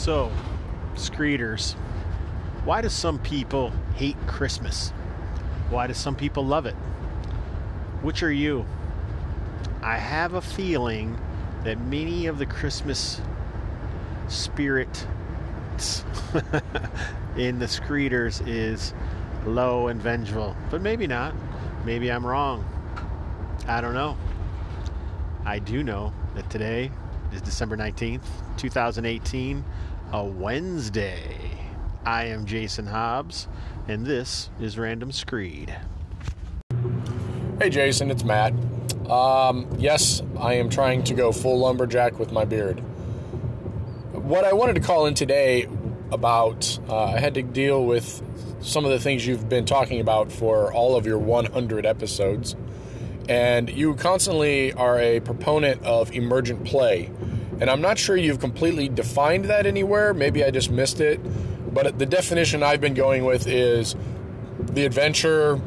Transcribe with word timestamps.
So, 0.00 0.32
Screeters, 0.94 1.74
why 2.64 2.80
do 2.80 2.88
some 2.88 3.18
people 3.18 3.70
hate 3.96 4.16
Christmas? 4.26 4.94
Why 5.68 5.88
do 5.88 5.92
some 5.92 6.16
people 6.16 6.42
love 6.42 6.64
it? 6.64 6.74
Which 8.00 8.22
are 8.22 8.32
you? 8.32 8.64
I 9.82 9.98
have 9.98 10.32
a 10.32 10.40
feeling 10.40 11.20
that 11.64 11.78
many 11.78 12.28
of 12.28 12.38
the 12.38 12.46
Christmas 12.46 13.20
spirit 14.28 15.06
in 17.36 17.58
the 17.58 17.66
Screeters 17.66 18.42
is 18.48 18.94
low 19.44 19.88
and 19.88 20.00
vengeful, 20.00 20.56
but 20.70 20.80
maybe 20.80 21.06
not. 21.06 21.34
Maybe 21.84 22.10
I'm 22.10 22.26
wrong. 22.26 22.64
I 23.68 23.82
don't 23.82 23.92
know. 23.92 24.16
I 25.44 25.58
do 25.58 25.84
know 25.84 26.14
that 26.36 26.48
today 26.48 26.90
is 27.34 27.42
December 27.42 27.76
19th, 27.76 28.22
2018, 28.56 29.62
a 30.12 30.24
Wednesday. 30.24 31.38
I 32.04 32.24
am 32.24 32.44
Jason 32.44 32.86
Hobbs, 32.86 33.46
and 33.86 34.04
this 34.04 34.50
is 34.60 34.76
Random 34.76 35.12
Screed. 35.12 35.76
Hey 37.60 37.70
Jason, 37.70 38.10
it's 38.10 38.24
Matt. 38.24 38.52
Um, 39.08 39.68
yes, 39.78 40.20
I 40.38 40.54
am 40.54 40.68
trying 40.68 41.04
to 41.04 41.14
go 41.14 41.30
full 41.30 41.60
lumberjack 41.60 42.18
with 42.18 42.32
my 42.32 42.44
beard. 42.44 42.80
What 44.12 44.44
I 44.44 44.52
wanted 44.52 44.74
to 44.74 44.80
call 44.80 45.06
in 45.06 45.14
today 45.14 45.68
about, 46.10 46.78
uh, 46.88 47.04
I 47.04 47.20
had 47.20 47.34
to 47.34 47.42
deal 47.42 47.84
with 47.84 48.20
some 48.60 48.84
of 48.84 48.90
the 48.90 48.98
things 48.98 49.24
you've 49.24 49.48
been 49.48 49.64
talking 49.64 50.00
about 50.00 50.32
for 50.32 50.72
all 50.72 50.96
of 50.96 51.06
your 51.06 51.18
100 51.18 51.86
episodes. 51.86 52.56
And 53.28 53.70
you 53.70 53.94
constantly 53.94 54.72
are 54.72 54.98
a 54.98 55.20
proponent 55.20 55.84
of 55.84 56.10
emergent 56.12 56.64
play. 56.64 57.10
And 57.60 57.68
I'm 57.68 57.82
not 57.82 57.98
sure 57.98 58.16
you've 58.16 58.40
completely 58.40 58.88
defined 58.88 59.46
that 59.46 59.66
anywhere. 59.66 60.14
Maybe 60.14 60.42
I 60.42 60.50
just 60.50 60.70
missed 60.70 61.00
it. 61.00 61.20
But 61.72 61.98
the 61.98 62.06
definition 62.06 62.62
I've 62.62 62.80
been 62.80 62.94
going 62.94 63.24
with 63.24 63.46
is 63.46 63.94
the 64.58 64.86
adventure 64.86 65.60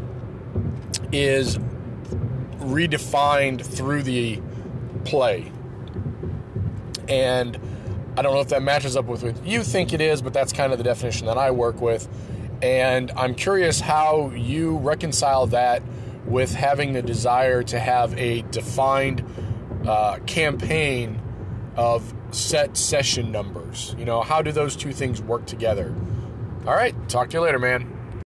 is 1.11 1.57
redefined 2.57 3.63
through 3.63 4.03
the 4.03 4.41
play. 5.05 5.51
And 7.07 7.59
I 8.17 8.21
don't 8.21 8.33
know 8.33 8.41
if 8.41 8.49
that 8.49 8.63
matches 8.63 8.97
up 8.97 9.05
with 9.05 9.23
what 9.23 9.45
you 9.45 9.63
think 9.63 9.93
it 9.93 10.01
is, 10.01 10.21
but 10.21 10.33
that's 10.33 10.51
kind 10.51 10.71
of 10.71 10.77
the 10.77 10.83
definition 10.83 11.27
that 11.27 11.37
I 11.37 11.51
work 11.51 11.79
with. 11.79 12.07
And 12.61 13.11
I'm 13.11 13.35
curious 13.35 13.79
how 13.79 14.31
you 14.31 14.77
reconcile 14.77 15.47
that 15.47 15.83
with 16.25 16.53
having 16.55 16.93
the 16.93 17.01
desire 17.01 17.61
to 17.63 17.79
have 17.79 18.17
a 18.17 18.41
defined 18.43 19.23
uh, 19.85 20.19
campaign 20.25 21.19
of 21.75 22.13
set 22.31 22.77
session 22.77 23.31
numbers. 23.31 23.95
You 23.97 24.05
know, 24.05 24.21
how 24.21 24.41
do 24.41 24.51
those 24.51 24.75
two 24.75 24.93
things 24.93 25.21
work 25.21 25.45
together? 25.45 25.93
All 26.65 26.75
right, 26.75 26.95
talk 27.09 27.29
to 27.31 27.37
you 27.37 27.41
later, 27.41 27.59
man. 27.59 28.23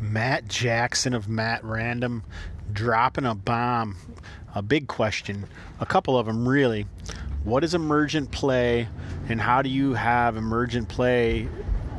Matt 0.00 0.48
Jackson 0.48 1.14
of 1.14 1.28
Matt 1.28 1.62
Random 1.64 2.22
dropping 2.72 3.24
a 3.24 3.34
bomb. 3.34 3.96
A 4.54 4.62
big 4.62 4.88
question. 4.88 5.46
A 5.80 5.86
couple 5.86 6.18
of 6.18 6.26
them, 6.26 6.48
really. 6.48 6.86
What 7.44 7.62
is 7.64 7.74
emergent 7.74 8.30
play, 8.30 8.88
and 9.28 9.40
how 9.40 9.62
do 9.62 9.68
you 9.68 9.94
have 9.94 10.36
emergent 10.36 10.88
play 10.88 11.48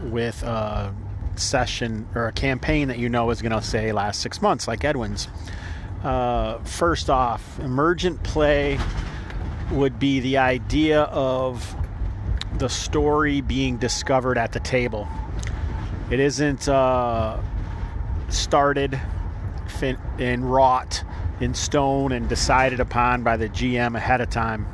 with 0.03 0.43
a 0.43 0.93
session 1.35 2.07
or 2.15 2.27
a 2.27 2.31
campaign 2.31 2.87
that 2.89 2.97
you 2.97 3.09
know 3.09 3.29
is 3.29 3.41
going 3.41 3.51
to 3.51 3.61
say 3.61 3.91
last 3.91 4.21
six 4.21 4.41
months, 4.41 4.67
like 4.67 4.83
Edwin's? 4.83 5.27
Uh, 6.03 6.57
first 6.59 7.09
off, 7.09 7.59
emergent 7.59 8.23
play 8.23 8.79
would 9.71 9.99
be 9.99 10.19
the 10.19 10.37
idea 10.37 11.01
of 11.03 11.75
the 12.57 12.69
story 12.69 13.41
being 13.41 13.77
discovered 13.77 14.37
at 14.37 14.51
the 14.51 14.59
table. 14.59 15.07
It 16.09 16.19
isn't 16.19 16.67
uh, 16.67 17.39
started 18.29 18.99
and 20.17 20.51
wrought 20.51 21.03
in 21.39 21.53
stone 21.53 22.11
and 22.11 22.27
decided 22.27 22.79
upon 22.79 23.23
by 23.23 23.37
the 23.37 23.47
GM 23.47 23.95
ahead 23.95 24.19
of 24.21 24.29
time. 24.29 24.67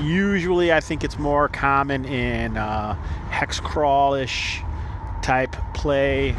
Usually, 0.00 0.72
I 0.72 0.80
think 0.80 1.04
it's 1.04 1.18
more 1.18 1.48
common 1.48 2.04
in 2.04 2.56
uh, 2.56 2.94
hex 3.30 3.60
crawlish 3.60 4.60
type 5.22 5.56
play 5.74 6.32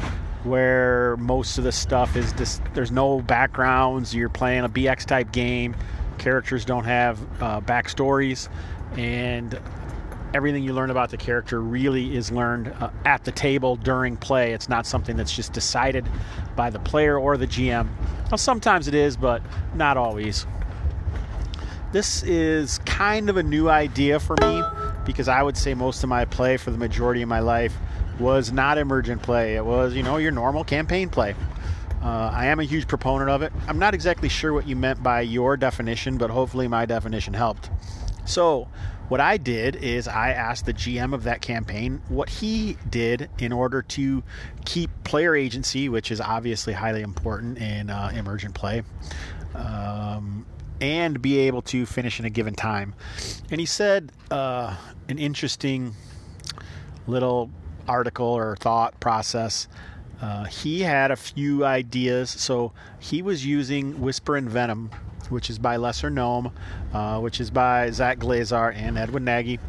where 0.44 1.16
most 1.18 1.58
of 1.58 1.64
the 1.64 1.72
stuff 1.72 2.16
is 2.16 2.32
just 2.34 2.62
there's 2.74 2.92
no 2.92 3.22
backgrounds. 3.22 4.14
You're 4.14 4.30
playing 4.30 4.64
a 4.64 4.70
BX 4.70 5.06
type 5.06 5.32
game. 5.32 5.76
Characters 6.24 6.64
don't 6.64 6.86
have 6.86 7.20
uh, 7.42 7.60
backstories, 7.60 8.48
and 8.98 9.60
everything 10.34 10.64
you 10.64 10.72
learn 10.72 10.90
about 10.90 11.10
the 11.10 11.18
character 11.18 11.60
really 11.60 12.16
is 12.16 12.32
learned 12.32 12.70
uh, 12.80 12.90
at 13.04 13.26
the 13.26 13.32
table 13.34 13.76
during 13.76 14.16
play. 14.16 14.54
It's 14.54 14.70
not 14.70 14.86
something 14.86 15.18
that's 15.18 15.36
just 15.36 15.52
decided 15.52 16.08
by 16.56 16.70
the 16.70 16.80
player 16.80 17.20
or 17.20 17.36
the 17.36 17.46
GM. 17.46 17.90
Well, 18.32 18.38
sometimes 18.38 18.88
it 18.88 18.96
is, 18.96 19.18
but 19.18 19.42
not 19.76 19.98
always. 19.98 20.46
This 21.92 22.24
is 22.24 22.80
kind 22.86 23.30
of 23.30 23.36
a 23.36 23.44
new 23.44 23.70
idea 23.70 24.18
for 24.22 24.38
me 24.40 24.64
because 25.06 25.28
I 25.28 25.44
would 25.44 25.58
say 25.58 25.74
most 25.74 26.04
of 26.04 26.10
my 26.10 26.24
play 26.24 26.56
for 26.56 26.72
the 26.72 26.78
majority 26.78 27.22
of 27.22 27.28
my 27.28 27.40
life 27.40 27.76
was 28.18 28.50
not 28.50 28.78
emergent 28.78 29.22
play. 29.22 29.56
It 29.56 29.66
was, 29.66 29.94
you 29.94 30.04
know, 30.04 30.16
your 30.16 30.32
normal 30.32 30.64
campaign 30.64 31.10
play. 31.10 31.36
Uh, 32.04 32.30
I 32.34 32.48
am 32.48 32.60
a 32.60 32.64
huge 32.64 32.86
proponent 32.86 33.30
of 33.30 33.44
it. 33.44 33.54
I'm 33.66 33.80
not 33.80 33.94
exactly 33.94 34.28
sure 34.28 34.52
what 34.52 34.68
you 34.68 34.76
meant 34.76 35.02
by 35.02 35.22
your 35.22 35.56
definition, 35.56 36.18
but 36.18 36.30
hopefully 36.30 36.68
my 36.68 36.86
definition 36.86 37.34
helped. 37.34 37.70
So, 38.26 38.68
what 39.08 39.22
I 39.22 39.38
did 39.38 39.78
is 39.78 40.08
I 40.08 40.32
asked 40.32 40.66
the 40.66 40.74
GM 40.74 41.14
of 41.14 41.24
that 41.24 41.42
campaign 41.42 42.02
what 42.10 42.30
he 42.30 42.78
did 42.90 43.30
in 43.40 43.54
order 43.54 43.82
to 43.82 44.22
keep 44.66 44.90
player 45.06 45.34
agency, 45.34 45.88
which 45.88 46.12
is 46.12 46.20
obviously 46.20 46.74
highly 46.74 47.02
important 47.02 47.58
in 47.58 47.90
uh, 47.90 48.12
emergent 48.14 48.54
play, 48.54 48.84
um, 49.56 50.46
and 50.82 51.22
be 51.22 51.40
able 51.40 51.62
to 51.64 51.86
finish 51.86 52.20
in 52.20 52.26
a 52.26 52.30
given 52.30 52.54
time. 52.54 52.96
And 53.50 53.62
he 53.62 53.66
said 53.66 54.12
uh, 54.30 54.76
an 55.08 55.20
interesting 55.20 55.96
little 57.08 57.50
article 57.88 58.28
or 58.28 58.58
thought 58.58 59.00
process. 59.00 59.68
Uh, 60.24 60.46
he 60.46 60.80
had 60.80 61.12
a 61.12 61.18
few 61.18 61.66
ideas, 61.66 62.30
so 62.30 62.72
he 62.98 63.22
was 63.22 63.46
using 63.46 64.00
Whisper 64.00 64.38
and 64.38 64.50
Venom 64.50 64.90
which 65.30 65.50
is 65.50 65.60
by 65.60 65.78
Lesser 65.78 66.10
Gnome, 66.10 66.52
uh, 66.94 67.20
which 67.20 67.42
is 67.42 67.50
by 67.50 67.90
Zach 67.92 68.20
Glazar 68.20 68.76
and 68.76 68.98
Edwin 68.98 69.26
Nagy, 69.26 69.60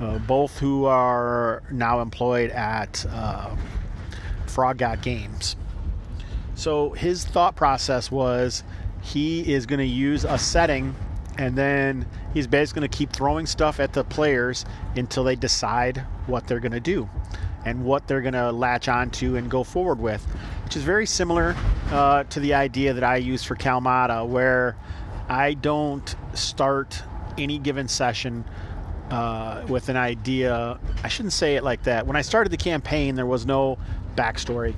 uh, 0.00 0.18
both 0.18 0.58
who 0.58 0.84
are 0.84 1.62
now 1.70 2.00
employed 2.00 2.50
at 2.50 3.04
uh, 3.10 3.54
Frog 4.46 4.78
God 4.78 5.02
Games. 5.02 5.56
So 6.54 6.90
his 6.90 7.24
thought 7.24 7.56
process 7.56 8.10
was 8.10 8.62
he 9.02 9.52
is 9.52 9.66
going 9.66 9.78
to 9.78 9.86
use 9.86 10.24
a 10.24 10.38
setting 10.38 10.94
and 11.38 11.56
then 11.56 12.06
he's 12.32 12.46
basically 12.46 12.80
going 12.80 12.90
to 12.90 12.96
keep 12.98 13.12
throwing 13.12 13.44
stuff 13.44 13.78
at 13.78 13.92
the 13.92 14.04
players 14.04 14.64
until 14.96 15.22
they 15.22 15.36
decide 15.36 15.98
what 16.26 16.46
they're 16.46 16.60
going 16.60 16.72
to 16.72 16.80
do 16.80 17.08
and 17.66 17.84
what 17.84 18.06
they're 18.06 18.22
going 18.22 18.32
to 18.32 18.52
latch 18.52 18.88
onto 18.88 19.36
and 19.36 19.50
go 19.50 19.64
forward 19.64 19.98
with, 19.98 20.24
which 20.64 20.76
is 20.76 20.84
very 20.84 21.04
similar 21.04 21.54
uh, 21.90 22.22
to 22.24 22.38
the 22.38 22.54
idea 22.54 22.94
that 22.94 23.04
I 23.04 23.16
use 23.16 23.42
for 23.42 23.56
Kalmata, 23.56 24.26
where 24.26 24.76
I 25.28 25.54
don't 25.54 26.14
start 26.32 27.02
any 27.36 27.58
given 27.58 27.88
session 27.88 28.44
uh, 29.10 29.64
with 29.68 29.88
an 29.88 29.96
idea. 29.96 30.78
I 31.02 31.08
shouldn't 31.08 31.32
say 31.32 31.56
it 31.56 31.64
like 31.64 31.82
that. 31.82 32.06
When 32.06 32.14
I 32.16 32.22
started 32.22 32.50
the 32.50 32.56
campaign, 32.56 33.16
there 33.16 33.26
was 33.26 33.46
no 33.46 33.78
backstory. 34.14 34.74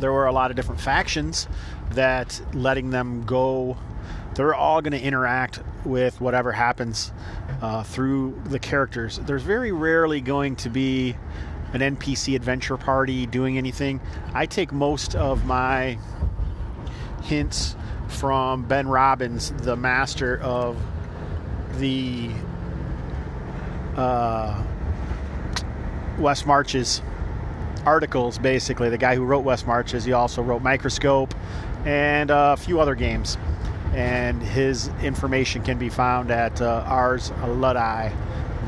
There 0.00 0.12
were 0.12 0.26
a 0.26 0.32
lot 0.32 0.50
of 0.50 0.56
different 0.56 0.80
factions 0.80 1.46
that 1.92 2.40
letting 2.54 2.90
them 2.90 3.24
go, 3.24 3.76
they're 4.42 4.54
all 4.54 4.82
going 4.82 4.92
to 4.92 5.00
interact 5.00 5.60
with 5.84 6.20
whatever 6.20 6.52
happens 6.52 7.12
uh, 7.62 7.82
through 7.82 8.40
the 8.46 8.58
characters. 8.58 9.18
There's 9.18 9.42
very 9.42 9.72
rarely 9.72 10.20
going 10.20 10.56
to 10.56 10.70
be 10.70 11.16
an 11.72 11.80
NPC 11.80 12.36
adventure 12.36 12.76
party 12.76 13.26
doing 13.26 13.58
anything. 13.58 14.00
I 14.34 14.46
take 14.46 14.72
most 14.72 15.14
of 15.14 15.44
my 15.46 15.98
hints 17.22 17.76
from 18.08 18.64
Ben 18.64 18.86
Robbins, 18.88 19.52
the 19.52 19.76
master 19.76 20.40
of 20.40 20.76
the 21.78 22.30
uh, 23.96 24.62
West 26.18 26.46
Marches 26.46 27.02
articles, 27.84 28.38
basically. 28.38 28.90
The 28.90 28.98
guy 28.98 29.14
who 29.14 29.24
wrote 29.24 29.44
West 29.44 29.66
Marches, 29.66 30.04
he 30.04 30.12
also 30.12 30.42
wrote 30.42 30.62
Microscope 30.62 31.34
and 31.84 32.30
a 32.30 32.56
few 32.56 32.80
other 32.80 32.94
games. 32.94 33.38
And 33.94 34.42
his 34.42 34.88
information 35.02 35.62
can 35.62 35.78
be 35.78 35.88
found 35.88 36.30
at 36.30 36.60
uh, 36.60 36.84
Ars 36.86 37.30
Ludi, 37.46 38.14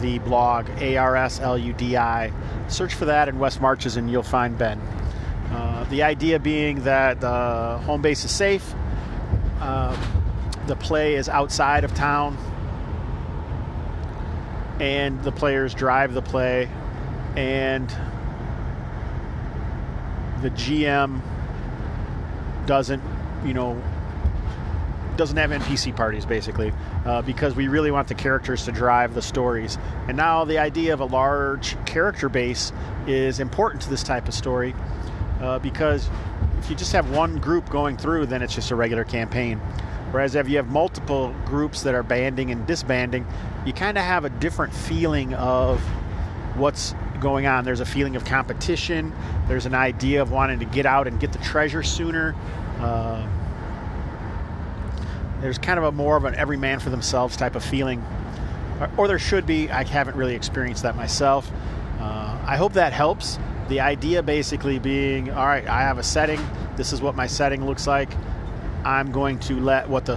the 0.01 0.19
blog, 0.21 0.69
A 0.81 0.97
R 0.97 1.17
S 1.17 1.41
L 1.41 1.59
U 1.59 1.73
D 1.73 1.97
I. 1.97 2.33
Search 2.69 2.95
for 2.95 3.07
that 3.07 3.29
in 3.29 3.39
West 3.39 3.61
Marches 3.61 3.97
and 3.97 4.11
you'll 4.11 4.23
find 4.23 4.57
Ben. 4.57 4.81
Uh, 5.51 5.85
the 5.91 6.03
idea 6.03 6.39
being 6.39 6.85
that 6.85 7.21
the 7.21 7.79
home 7.85 8.03
base 8.03 8.25
is 8.25 8.31
safe, 8.31 8.75
um, 9.61 9.99
the 10.67 10.77
play 10.77 11.15
is 11.15 11.29
outside 11.29 11.85
of 11.85 11.95
town. 11.95 12.37
and 14.81 15.23
the 15.25 15.33
players 15.33 15.75
drive 15.75 16.15
the 16.15 16.23
play, 16.23 16.69
and 17.37 17.89
the 20.41 20.51
GM 20.51 21.21
doesn't, 22.67 23.03
you 23.45 23.55
know, 23.55 23.83
doesn't 25.19 25.37
have 25.37 25.51
NPC 25.51 25.95
parties 25.95 26.25
basically, 26.25 26.73
uh, 27.05 27.21
because 27.23 27.55
we 27.55 27.69
really 27.69 27.91
want 27.91 28.09
the 28.09 28.15
characters 28.15 28.65
to 28.65 28.73
drive 28.73 29.13
the 29.13 29.21
stories. 29.21 29.77
And 30.07 30.17
now 30.17 30.47
the 30.47 30.59
idea 30.59 30.95
of 30.95 31.01
a 31.01 31.05
large 31.05 31.77
character 31.85 32.31
base 32.31 32.73
is 33.07 33.41
important 33.41 33.83
to 33.83 33.91
this 33.91 34.03
type 34.03 34.29
of 34.29 34.33
story, 34.35 34.75
uh, 35.43 35.59
because 35.59 36.09
if 36.59 36.71
you 36.71 36.77
just 36.77 36.93
have 36.93 37.11
one 37.11 37.39
group 37.39 37.69
going 37.69 37.99
through, 37.99 38.27
then 38.27 38.41
it's 38.41 38.55
just 38.55 38.71
a 38.71 38.77
regular 38.77 39.05
campaign. 39.05 39.59
Whereas 40.11 40.35
if 40.35 40.49
you 40.49 40.57
have 40.57 40.69
multiple 40.69 41.35
groups 41.45 41.83
that 41.83 41.95
are 41.95 42.03
banding 42.03 42.51
and 42.51 42.67
disbanding, 42.67 43.27
you 43.67 43.75
kind 43.75 43.99
of 43.99 44.05
have 44.05 44.25
a 44.25 44.31
different 44.31 44.73
feeling 44.73 45.35
of 45.35 45.81
what's 46.57 46.95
going 47.21 47.47
on. 47.47 47.65
There's 47.65 47.81
a 47.81 47.87
feeling 47.87 48.17
of 48.17 48.25
competition. 48.25 49.13
There's 49.49 49.67
an 49.67 49.75
idea 49.75 50.23
of 50.23 50.31
wanting 50.31 50.61
to 50.61 50.65
get 50.65 50.87
out 50.87 51.07
and 51.07 51.21
get 51.21 51.33
the 51.33 51.39
treasure 51.41 51.83
sooner. 51.83 52.35
Uh, 52.79 53.27
there's 55.41 55.59
kind 55.59 55.79
of 55.79 55.85
a 55.85 55.93
more 55.93 56.17
of 56.17 56.25
an 56.25 56.35
every 56.35 56.57
man 56.57 56.81
for 56.81 56.91
themselves 56.91 57.37
type 57.37 57.55
of 57.55 57.65
feeling, 57.65 58.05
or, 58.81 58.91
or 58.97 59.09
there 59.09 59.19
should 59.19 59.47
be. 59.47 59.71
I 59.71 59.85
haven't 59.85 60.17
really 60.17 60.35
experienced 60.35 60.83
that 60.83 60.97
myself. 60.97 61.51
Uh, 62.01 62.39
I 62.45 62.57
hope 62.57 62.75
that 62.75 62.93
helps. 62.93 63.39
The 63.69 63.81
idea 63.81 64.23
basically 64.23 64.79
being, 64.79 65.31
all 65.31 65.47
right, 65.47 65.67
I 65.67 65.83
have 65.83 65.99
a 65.99 66.03
setting. 66.03 66.41
This 66.77 66.93
is 66.93 67.03
what 67.03 67.15
my 67.15 67.27
setting 67.27 67.67
looks 67.67 67.87
like. 67.87 68.11
I'm 68.85 69.13
going 69.13 69.39
to 69.41 69.61
let 69.61 69.89
what 69.89 70.07
the 70.07 70.17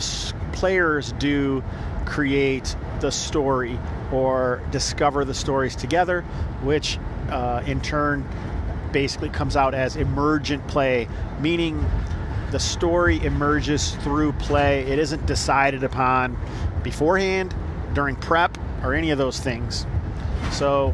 players 0.53 1.11
do 1.13 1.63
create 2.05 2.75
the 2.99 3.11
story 3.11 3.77
or 4.11 4.61
discover 4.71 5.25
the 5.25 5.33
stories 5.33 5.75
together, 5.75 6.21
which 6.63 6.99
uh, 7.29 7.63
in 7.65 7.81
turn 7.81 8.27
basically 8.91 9.29
comes 9.29 9.55
out 9.55 9.73
as 9.73 9.95
emergent 9.95 10.67
play, 10.67 11.07
meaning 11.39 11.89
the 12.51 12.59
story 12.59 13.23
emerges 13.23 13.95
through 13.97 14.33
play. 14.33 14.81
It 14.81 14.99
isn't 14.99 15.25
decided 15.25 15.83
upon 15.83 16.37
beforehand, 16.83 17.55
during 17.93 18.15
prep, 18.17 18.57
or 18.83 18.93
any 18.93 19.11
of 19.11 19.17
those 19.17 19.39
things. 19.39 19.85
So, 20.51 20.93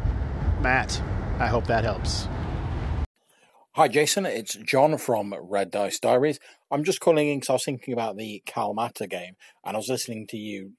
Matt, 0.60 1.02
I 1.38 1.48
hope 1.48 1.66
that 1.66 1.84
helps. 1.84 2.28
Hi, 3.72 3.88
Jason. 3.88 4.26
It's 4.26 4.54
John 4.54 4.98
from 4.98 5.34
Red 5.40 5.70
Dice 5.70 5.98
Diaries. 5.98 6.40
I'm 6.70 6.84
just 6.84 7.00
calling 7.00 7.28
in 7.28 7.38
because 7.38 7.50
I 7.50 7.52
was 7.54 7.64
thinking 7.64 7.94
about 7.94 8.16
the 8.16 8.42
Kalmata 8.46 9.08
game 9.08 9.34
and 9.64 9.76
I 9.76 9.78
was 9.78 9.88
listening 9.88 10.26
to 10.28 10.36
you 10.36 10.72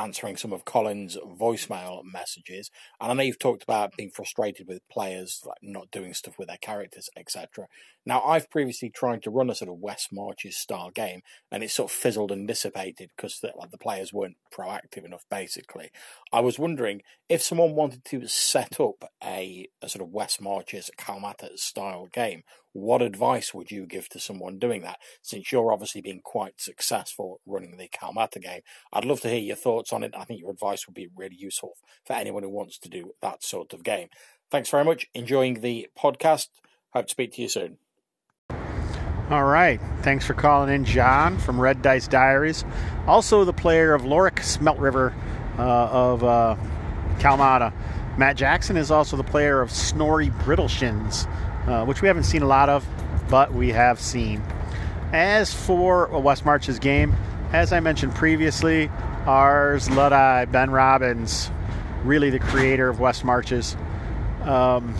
answering 0.00 0.36
some 0.36 0.52
of 0.52 0.64
Colin's 0.64 1.16
voicemail 1.16 2.02
messages. 2.04 2.70
And 3.00 3.10
I 3.10 3.14
know 3.14 3.22
you've 3.22 3.38
talked 3.38 3.62
about 3.62 3.96
being 3.96 4.10
frustrated 4.10 4.66
with 4.66 4.88
players 4.88 5.42
like 5.44 5.58
not 5.62 5.90
doing 5.90 6.14
stuff 6.14 6.38
with 6.38 6.48
their 6.48 6.56
characters, 6.56 7.10
etc. 7.16 7.66
Now, 8.06 8.22
I've 8.22 8.50
previously 8.50 8.88
tried 8.88 9.22
to 9.24 9.30
run 9.30 9.50
a 9.50 9.54
sort 9.54 9.70
of 9.70 9.78
West 9.78 10.08
Marches 10.10 10.56
style 10.56 10.90
game, 10.90 11.20
and 11.52 11.62
it 11.62 11.70
sort 11.70 11.90
of 11.90 11.96
fizzled 11.96 12.32
and 12.32 12.48
dissipated 12.48 13.10
because 13.14 13.40
the, 13.40 13.52
like, 13.56 13.70
the 13.70 13.78
players 13.78 14.12
weren't 14.12 14.38
proactive 14.52 15.04
enough. 15.04 15.24
Basically, 15.30 15.90
I 16.32 16.40
was 16.40 16.58
wondering 16.58 17.02
if 17.28 17.42
someone 17.42 17.74
wanted 17.74 18.04
to 18.06 18.26
set 18.26 18.80
up 18.80 19.04
a, 19.22 19.68
a 19.82 19.88
sort 19.88 20.02
of 20.02 20.12
West 20.12 20.40
Marches 20.40 20.90
Kalmata 20.98 21.58
style 21.58 22.08
game. 22.12 22.42
What 22.72 23.02
advice 23.02 23.52
would 23.52 23.70
you 23.70 23.86
give 23.86 24.08
to 24.10 24.20
someone 24.20 24.58
doing 24.58 24.82
that? 24.82 24.98
Since 25.22 25.50
you're 25.50 25.72
obviously 25.72 26.00
being 26.00 26.20
quite 26.22 26.60
successful 26.60 27.40
running 27.46 27.76
the 27.76 27.88
Kalmata 27.88 28.40
game, 28.40 28.60
I'd 28.92 29.04
love 29.04 29.20
to 29.22 29.28
hear 29.28 29.38
your 29.38 29.56
thoughts 29.56 29.92
on 29.92 30.04
it. 30.04 30.14
I 30.16 30.24
think 30.24 30.40
your 30.40 30.50
advice 30.50 30.86
would 30.86 30.94
be 30.94 31.08
really 31.16 31.36
useful 31.36 31.72
for 32.04 32.12
anyone 32.12 32.42
who 32.42 32.50
wants 32.50 32.78
to 32.78 32.88
do 32.88 33.14
that 33.22 33.42
sort 33.42 33.72
of 33.72 33.82
game. 33.82 34.08
Thanks 34.50 34.70
very 34.70 34.84
much. 34.84 35.06
Enjoying 35.14 35.60
the 35.60 35.88
podcast. 35.98 36.48
Hope 36.92 37.06
to 37.06 37.10
speak 37.10 37.32
to 37.34 37.42
you 37.42 37.48
soon. 37.48 37.78
All 39.30 39.44
right. 39.44 39.80
Thanks 40.02 40.26
for 40.26 40.34
calling 40.34 40.74
in, 40.74 40.84
John 40.84 41.38
from 41.38 41.60
Red 41.60 41.82
Dice 41.82 42.08
Diaries. 42.08 42.64
Also, 43.06 43.44
the 43.44 43.52
player 43.52 43.94
of 43.94 44.02
Lorik 44.02 44.40
Smelt 44.40 44.80
River 44.80 45.14
uh, 45.56 45.62
of 45.62 46.24
uh, 46.24 46.56
Kalmata. 47.18 47.72
Matt 48.18 48.36
Jackson 48.36 48.76
is 48.76 48.90
also 48.90 49.16
the 49.16 49.22
player 49.22 49.60
of 49.60 49.70
Snorri 49.70 50.30
Brittleshins, 50.30 51.30
uh, 51.66 51.84
which 51.84 52.02
we 52.02 52.08
haven't 52.08 52.24
seen 52.24 52.42
a 52.42 52.46
lot 52.46 52.68
of, 52.68 52.86
but 53.28 53.52
we 53.52 53.70
have 53.70 54.00
seen. 54.00 54.42
As 55.12 55.52
for 55.52 56.06
West 56.20 56.44
March's 56.44 56.78
game, 56.78 57.14
as 57.52 57.72
I 57.72 57.80
mentioned 57.80 58.14
previously, 58.14 58.90
Ars 59.26 59.90
Ludi 59.90 60.50
Ben 60.50 60.70
Robbins, 60.70 61.50
really 62.04 62.30
the 62.30 62.38
creator 62.38 62.88
of 62.88 63.00
West 63.00 63.24
Marches. 63.24 63.76
Um, 64.42 64.94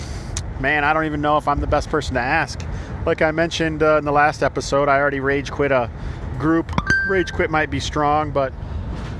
man, 0.58 0.84
I 0.84 0.92
don't 0.92 1.06
even 1.06 1.20
know 1.20 1.36
if 1.36 1.48
I'm 1.48 1.60
the 1.60 1.66
best 1.66 1.88
person 1.88 2.14
to 2.14 2.20
ask 2.20 2.60
like 3.06 3.22
I 3.22 3.30
mentioned 3.30 3.82
uh, 3.82 3.96
in 3.96 4.04
the 4.04 4.12
last 4.12 4.42
episode, 4.42 4.88
I 4.88 4.98
already 4.98 5.20
rage 5.20 5.50
quit 5.50 5.72
a 5.72 5.90
group. 6.38 6.72
Rage 7.08 7.32
quit 7.32 7.50
might 7.50 7.70
be 7.70 7.80
strong, 7.80 8.30
but 8.30 8.52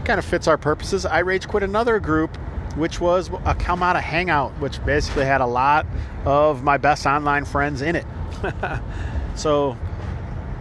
kind 0.05 0.19
of 0.19 0.25
fits 0.25 0.47
our 0.47 0.59
purposes. 0.59 1.07
I 1.07 1.21
rage 1.21 1.49
quit 1.49 1.63
another 1.63 1.99
group, 1.99 2.37
which 2.77 3.01
was 3.01 3.29
a 3.29 3.55
Kalmata 3.55 4.01
Hangout, 4.01 4.53
which 4.61 4.85
basically 4.85 5.25
had 5.25 5.41
a 5.41 5.47
lot 5.47 5.87
of 6.25 6.63
my 6.63 6.77
best 6.77 7.07
online 7.07 7.45
friends 7.45 7.83
in 7.83 7.97
it. 7.97 8.07
so 9.35 9.77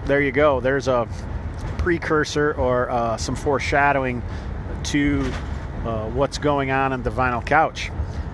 there 0.06 0.22
you 0.22 0.32
go. 0.32 0.60
There's 0.60 0.88
a 0.88 1.08
precursor 1.78 2.54
or 2.54 2.90
uh, 2.90 3.18
some 3.18 3.36
foreshadowing 3.36 4.24
to 4.86 5.32
uh, 5.86 6.10
what's 6.10 6.38
going 6.38 6.72
on 6.72 6.94
in 6.94 7.04
the 7.04 7.12
vinyl 7.12 7.46
couch. 7.46 7.92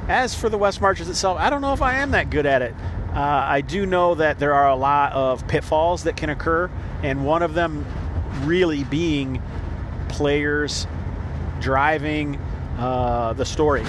As 0.07 0.35
for 0.35 0.49
the 0.49 0.57
West 0.57 0.81
Marches 0.81 1.09
itself, 1.09 1.37
I 1.39 1.49
don't 1.49 1.61
know 1.61 1.73
if 1.73 1.81
I 1.81 1.95
am 1.95 2.11
that 2.11 2.29
good 2.29 2.45
at 2.45 2.61
it. 2.61 2.73
Uh, 3.13 3.19
I 3.19 3.61
do 3.61 3.85
know 3.85 4.15
that 4.15 4.39
there 4.39 4.53
are 4.53 4.69
a 4.69 4.75
lot 4.75 5.13
of 5.13 5.47
pitfalls 5.47 6.03
that 6.03 6.17
can 6.17 6.29
occur, 6.29 6.69
and 7.01 7.25
one 7.25 7.43
of 7.43 7.53
them 7.53 7.85
really 8.43 8.83
being 8.83 9.41
players 10.09 10.85
driving 11.61 12.39
uh, 12.77 13.33
the 13.33 13.45
story. 13.45 13.83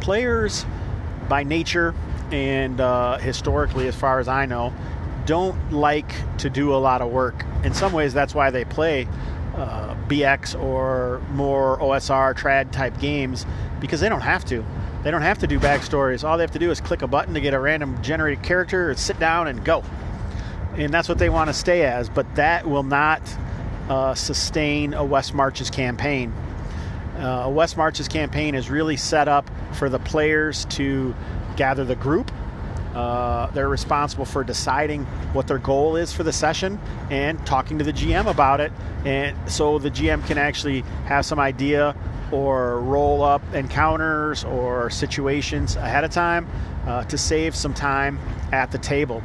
Players, 0.00 0.64
by 1.28 1.44
nature 1.44 1.94
and 2.32 2.80
uh, 2.80 3.18
historically, 3.18 3.88
as 3.88 3.96
far 3.96 4.18
as 4.18 4.28
I 4.28 4.46
know, 4.46 4.72
don't 5.26 5.72
like 5.72 6.12
to 6.38 6.50
do 6.50 6.74
a 6.74 6.76
lot 6.76 7.02
of 7.02 7.10
work. 7.10 7.44
In 7.64 7.74
some 7.74 7.92
ways, 7.92 8.12
that's 8.12 8.34
why 8.34 8.50
they 8.50 8.64
play 8.64 9.06
uh, 9.54 9.94
BX 10.08 10.60
or 10.60 11.22
more 11.30 11.78
OSR 11.78 12.34
trad 12.34 12.72
type 12.72 12.98
games 12.98 13.46
because 13.80 14.00
they 14.00 14.08
don't 14.08 14.22
have 14.22 14.44
to. 14.46 14.64
They 15.02 15.10
don't 15.10 15.22
have 15.22 15.38
to 15.38 15.46
do 15.46 15.58
backstories. 15.58 16.28
All 16.28 16.36
they 16.36 16.42
have 16.42 16.50
to 16.52 16.58
do 16.58 16.70
is 16.70 16.80
click 16.80 17.02
a 17.02 17.06
button 17.06 17.34
to 17.34 17.40
get 17.40 17.54
a 17.54 17.60
random 17.60 18.00
generated 18.02 18.44
character, 18.44 18.90
or 18.90 18.94
sit 18.94 19.18
down, 19.18 19.48
and 19.48 19.64
go. 19.64 19.82
And 20.74 20.92
that's 20.92 21.08
what 21.08 21.18
they 21.18 21.30
want 21.30 21.48
to 21.48 21.54
stay 21.54 21.84
as. 21.84 22.08
But 22.08 22.34
that 22.34 22.68
will 22.68 22.82
not 22.82 23.22
uh, 23.88 24.14
sustain 24.14 24.94
a 24.94 25.04
West 25.04 25.32
Marches 25.32 25.70
campaign. 25.70 26.32
Uh, 27.20 27.48
West 27.50 27.76
Marches 27.76 28.08
campaign 28.08 28.54
is 28.54 28.70
really 28.70 28.96
set 28.96 29.28
up 29.28 29.48
for 29.74 29.88
the 29.88 29.98
players 29.98 30.64
to 30.66 31.14
gather 31.56 31.84
the 31.84 31.96
group. 31.96 32.30
Uh, 32.94 33.46
they're 33.48 33.68
responsible 33.68 34.24
for 34.24 34.42
deciding 34.42 35.04
what 35.32 35.46
their 35.46 35.58
goal 35.58 35.96
is 35.96 36.12
for 36.12 36.22
the 36.22 36.32
session 36.32 36.80
and 37.10 37.44
talking 37.46 37.78
to 37.78 37.84
the 37.84 37.92
GM 37.92 38.28
about 38.28 38.60
it. 38.60 38.72
And 39.04 39.36
so 39.50 39.78
the 39.78 39.90
GM 39.90 40.26
can 40.26 40.38
actually 40.38 40.80
have 41.04 41.24
some 41.24 41.38
idea 41.38 41.94
or 42.32 42.80
roll 42.80 43.22
up 43.22 43.42
encounters 43.54 44.44
or 44.44 44.90
situations 44.90 45.76
ahead 45.76 46.04
of 46.04 46.10
time 46.10 46.48
uh, 46.86 47.04
to 47.04 47.18
save 47.18 47.54
some 47.54 47.74
time 47.74 48.18
at 48.52 48.72
the 48.72 48.78
table. 48.78 49.22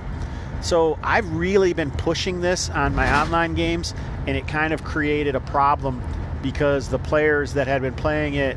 So 0.61 0.97
I've 1.03 1.31
really 1.35 1.73
been 1.73 1.91
pushing 1.91 2.41
this 2.41 2.69
on 2.69 2.95
my 2.95 3.21
online 3.21 3.53
games, 3.53 3.93
and 4.25 4.35
it 4.35 4.47
kind 4.47 4.73
of 4.73 4.83
created 4.83 5.35
a 5.35 5.39
problem 5.39 6.01
because 6.45 6.89
the 6.89 6.99
players 6.99 7.55
that 7.55 7.65
had 7.65 7.81
been 7.81 7.95
playing 7.95 8.35
it 8.35 8.55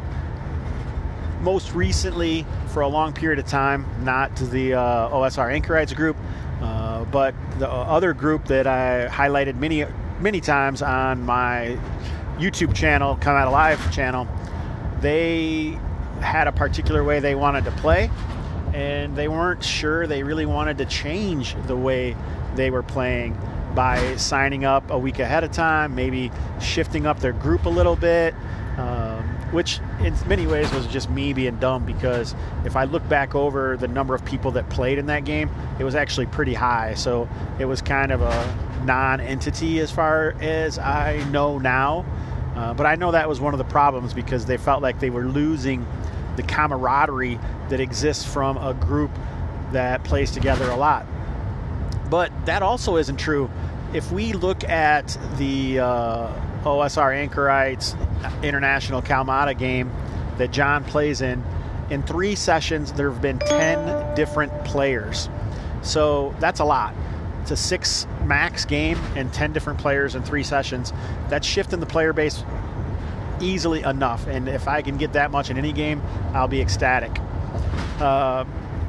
most 1.40 1.73
recently 1.73 2.45
for 2.66 2.83
a 2.83 2.88
long 2.88 3.14
period 3.14 3.38
of 3.38 3.47
time, 3.47 3.87
not 4.04 4.37
to 4.37 4.45
the 4.45 4.75
uh, 4.75 5.09
OSR 5.09 5.50
Anchorites 5.50 5.95
group, 5.95 6.14
uh, 6.61 7.07
but 7.07 7.35
the 7.59 7.66
other 7.66 8.12
group 8.12 8.45
that 8.49 8.66
I 8.66 9.09
highlighted 9.11 9.57
many 9.57 9.87
many 10.21 10.42
times 10.42 10.83
on 10.83 11.25
my 11.25 11.78
YouTube 12.37 12.75
channel, 12.75 13.16
Come 13.16 13.37
Out 13.37 13.49
Alive 13.49 13.80
channel, 13.90 14.28
they 15.00 15.78
had 16.21 16.47
a 16.47 16.52
particular 16.52 17.02
way 17.02 17.21
they 17.21 17.35
wanted 17.35 17.64
to 17.64 17.71
play, 17.71 18.11
and 18.75 19.16
they 19.16 19.28
weren't 19.28 19.64
sure 19.64 20.07
they 20.07 20.23
really 20.23 20.45
wanted 20.45 20.76
to 20.76 20.85
change 20.85 21.57
the 21.66 21.76
way 21.76 22.14
they 22.54 22.71
were 22.71 22.83
playing 22.83 23.35
by 23.75 24.17
signing 24.17 24.65
up 24.65 24.91
a 24.91 24.99
week 24.99 25.19
ahead 25.19 25.45
of 25.45 25.53
time, 25.53 25.95
maybe 25.95 26.31
shifting 26.61 27.07
up 27.07 27.21
their 27.21 27.33
group 27.33 27.67
a 27.67 27.71
little 27.71 27.97
bit. 27.97 28.35
Um, 28.77 29.39
which 29.51 29.81
in 30.01 30.15
many 30.27 30.47
ways 30.47 30.71
was 30.73 30.87
just 30.87 31.09
me 31.11 31.33
being 31.33 31.57
dumb 31.57 31.85
because 31.85 32.35
if 32.65 32.77
I 32.77 32.85
look 32.85 33.07
back 33.09 33.35
over 33.35 33.77
the 33.77 33.89
number 33.89 34.15
of 34.15 34.25
people 34.25 34.51
that 34.53 34.69
played 34.69 34.99
in 34.99 35.07
that 35.07 35.25
game, 35.25 35.51
it 35.79 35.85
was 35.85 35.95
actually 35.95 36.27
pretty 36.27 36.55
high. 36.55 36.95
So 36.95 37.29
it 37.59 37.65
was 37.65 37.81
kind 37.81 38.13
of 38.13 38.21
a 38.21 38.83
non 38.85 39.21
entity 39.21 39.81
as 39.81 39.91
far 39.91 40.35
as 40.41 40.79
I 40.79 41.25
know 41.31 41.59
now. 41.59 42.05
Uh, 42.55 42.75
but 42.75 42.87
I 42.87 42.97
know 42.97 43.13
that 43.13 43.29
was 43.29 43.41
one 43.41 43.55
of 43.55 43.59
the 43.59 43.65
problems 43.65 44.13
because 44.13 44.45
they 44.45 44.57
felt 44.57 44.83
like 44.83 45.01
they 45.01 45.11
were 45.11 45.25
losing 45.25 45.87
the 46.37 46.43
camaraderie 46.43 47.39
that 47.69 47.81
exists 47.81 48.25
from 48.25 48.57
a 48.59 48.75
group 48.75 49.11
that 49.73 50.05
plays 50.05 50.31
together 50.31 50.69
a 50.71 50.77
lot. 50.77 51.07
But 52.11 52.33
that 52.47 52.62
also 52.62 52.97
isn't 52.97 53.19
true. 53.19 53.50
If 53.93 54.12
we 54.12 54.33
look 54.33 54.65
at 54.65 55.17
the 55.37 55.81
uh, 55.81 56.33
OSR 56.65 57.17
Anchorites 57.17 57.95
International 58.43 59.00
Kalmata 59.03 59.57
game 59.57 59.91
that 60.37 60.50
John 60.50 60.85
plays 60.85 61.21
in, 61.21 61.43
in 61.91 62.03
three 62.03 62.35
sessions, 62.35 62.93
there 62.93 63.11
have 63.11 63.23
been 63.23 63.38
10 63.38 64.15
different 64.15 64.65
players. 64.65 65.29
So 65.83 66.35
that's 66.38 66.61
a 66.61 66.65
lot. 66.65 66.95
It's 67.43 67.50
a 67.50 67.57
six 67.57 68.07
max 68.25 68.65
game 68.65 68.99
and 69.17 69.33
10 69.33 69.53
different 69.53 69.79
players 69.79 70.15
in 70.15 70.23
three 70.23 70.43
sessions. 70.43 70.93
That's 71.29 71.47
shifting 71.47 71.81
the 71.81 71.87
player 71.87 72.12
base 72.12 72.45
easily 73.41 73.83
enough. 73.83 74.27
And 74.27 74.49
if 74.49 74.69
I 74.69 74.83
can 74.83 74.97
get 74.97 75.15
that 75.15 75.31
much 75.31 75.50
in 75.50 75.57
any 75.57 75.73
game, 75.73 76.03
I'll 76.35 76.49
be 76.49 76.61
ecstatic. 76.61 77.19
Uh, 78.00 78.45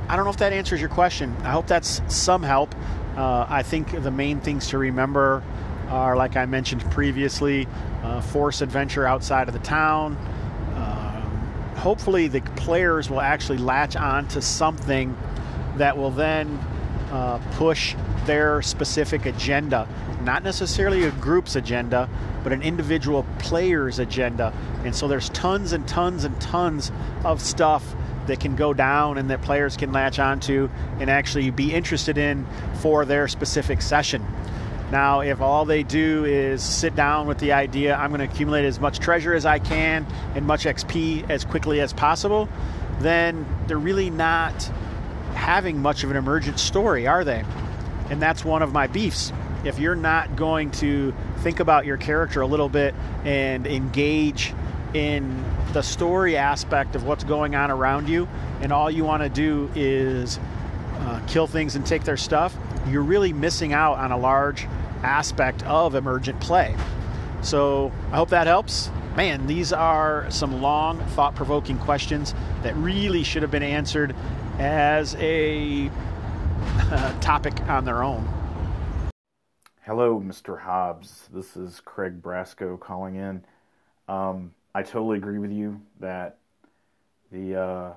I 0.10 0.16
don't 0.16 0.26
know 0.26 0.32
if 0.32 0.38
that 0.38 0.54
answers 0.54 0.80
your 0.80 0.90
question. 0.90 1.36
I 1.44 1.52
hope 1.52 1.68
that's 1.68 2.02
some 2.14 2.44
help. 2.44 2.74
Uh, 3.16 3.46
I 3.50 3.64
think 3.64 4.02
the 4.04 4.12
main 4.12 4.40
things 4.40 4.70
to 4.70 4.78
remember 4.78 5.44
are, 5.90 6.16
like 6.16 6.38
I 6.38 6.46
mentioned 6.46 6.90
previously, 6.92 7.68
uh, 8.04 8.22
force 8.22 8.62
adventure 8.62 9.06
outside 9.06 9.48
of 9.48 9.54
the 9.54 9.60
town. 9.60 10.16
Um, 10.76 11.76
hopefully, 11.76 12.28
the 12.28 12.42
players 12.56 13.10
will 13.10 13.22
actually 13.22 13.58
latch 13.58 13.96
on 13.96 14.28
to 14.30 14.42
something 14.42 15.18
that 15.78 15.98
will 15.98 16.12
then 16.12 16.60
uh, 17.12 17.40
push 17.54 17.96
their 18.26 18.62
specific 18.62 19.26
agenda. 19.26 19.88
Not 20.22 20.44
necessarily 20.44 21.06
a 21.06 21.12
group's 21.12 21.56
agenda, 21.56 22.10
but 22.44 22.54
an 22.54 22.62
individual 22.62 23.26
player's 23.40 24.00
agenda. 24.00 24.54
And 24.84 24.96
so 24.96 25.08
there's 25.08 25.30
tons 25.30 25.74
and 25.74 25.88
tons 25.88 26.24
and 26.24 26.40
tons 26.40 26.92
of 27.24 27.42
stuff 27.42 27.96
that 28.30 28.40
can 28.40 28.56
go 28.56 28.74
down 28.74 29.18
and 29.18 29.30
that 29.30 29.42
players 29.42 29.78
can 29.78 29.92
latch 29.92 30.18
onto 30.18 30.70
and 31.00 31.10
actually 31.10 31.52
be 31.52 31.74
interested 31.74 32.18
in 32.18 32.48
for 32.76 33.06
their 33.06 33.28
specific 33.28 33.82
session. 33.82 34.26
Now, 34.92 35.20
if 35.20 35.40
all 35.40 35.66
they 35.66 35.84
do 35.84 36.26
is 36.26 36.64
sit 36.64 36.96
down 36.96 37.28
with 37.28 37.38
the 37.38 37.52
idea, 37.52 37.96
I'm 37.96 38.10
going 38.10 38.28
to 38.28 38.34
accumulate 38.34 38.66
as 38.66 38.80
much 38.80 38.98
treasure 39.00 39.34
as 39.36 39.46
I 39.46 39.60
can 39.60 40.08
and 40.34 40.48
much 40.48 40.64
XP 40.64 41.30
as 41.30 41.46
quickly 41.46 41.80
as 41.80 41.94
possible, 41.94 42.50
then 43.00 43.46
they're 43.68 43.78
really 43.78 44.10
not 44.10 44.64
having 45.36 45.82
much 45.82 46.04
of 46.04 46.10
an 46.10 46.18
emergent 46.18 46.60
story, 46.60 47.06
are 47.06 47.24
they? 47.24 47.44
And 48.10 48.20
that's 48.20 48.44
one 48.44 48.64
of 48.64 48.74
my 48.74 48.88
beefs. 48.88 49.32
If 49.64 49.78
you're 49.78 49.96
not 49.96 50.36
going 50.36 50.72
to 50.72 51.14
think 51.40 51.60
about 51.60 51.86
your 51.86 51.98
character 51.98 52.42
a 52.42 52.48
little 52.48 52.70
bit 52.70 52.96
and 53.26 53.68
engage 53.68 54.54
in 54.94 55.44
the 55.74 55.82
story 55.82 56.38
aspect 56.38 56.96
of 56.96 57.04
what's 57.04 57.24
going 57.24 57.56
on 57.56 57.72
around 57.72 58.10
you, 58.10 58.28
and 58.62 58.72
all 58.72 58.90
you 58.90 59.04
want 59.04 59.24
to 59.24 59.30
do 59.30 59.70
is 59.76 60.40
uh, 61.00 61.22
kill 61.28 61.48
things 61.48 61.76
and 61.76 61.86
take 61.86 62.04
their 62.04 62.18
stuff, 62.18 62.56
you're 62.88 63.04
really 63.04 63.34
missing 63.34 63.74
out 63.74 63.98
on 63.98 64.12
a 64.12 64.18
large 64.18 64.68
aspect 65.04 65.64
of 65.64 65.96
emergent 65.96 66.40
play. 66.40 66.76
So 67.42 67.92
I 68.12 68.18
hope 68.18 68.30
that 68.30 68.48
helps. 68.48 68.90
Man, 69.16 69.48
these 69.48 69.74
are 69.74 70.30
some 70.30 70.62
long, 70.62 71.00
thought 71.10 71.36
provoking 71.36 71.78
questions 71.78 72.34
that 72.64 72.76
really 72.76 73.24
should 73.24 73.42
have 73.42 73.52
been 73.52 73.64
answered 73.64 74.16
as 74.60 75.16
a 75.16 75.90
uh, 76.92 77.20
topic 77.22 77.60
on 77.70 77.86
their 77.86 78.04
own. 78.04 78.28
Hello, 79.82 80.20
Mr. 80.20 80.60
Hobbs. 80.60 81.28
This 81.34 81.58
is 81.58 81.80
Craig 81.80 82.22
Brasco 82.22 82.80
calling 82.80 83.16
in. 83.16 83.44
Um, 84.08 84.54
I 84.74 84.84
totally 84.84 85.18
agree 85.18 85.40
with 85.40 85.52
you 85.52 85.82
that 86.00 86.38
the 87.32 87.56
uh, 87.56 87.94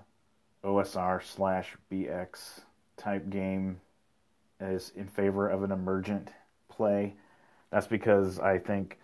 OSR 0.65 1.23
slash 1.23 1.77
BX 1.91 2.61
type 2.97 3.29
game 3.31 3.81
is 4.61 4.93
in 4.97 5.09
favor 5.09 5.49
of 5.49 5.63
an 5.63 5.73
emergent 5.73 6.31
play. 6.69 7.15
That's 7.71 7.87
because 7.87 8.39
I 8.39 8.59
think 8.59 8.99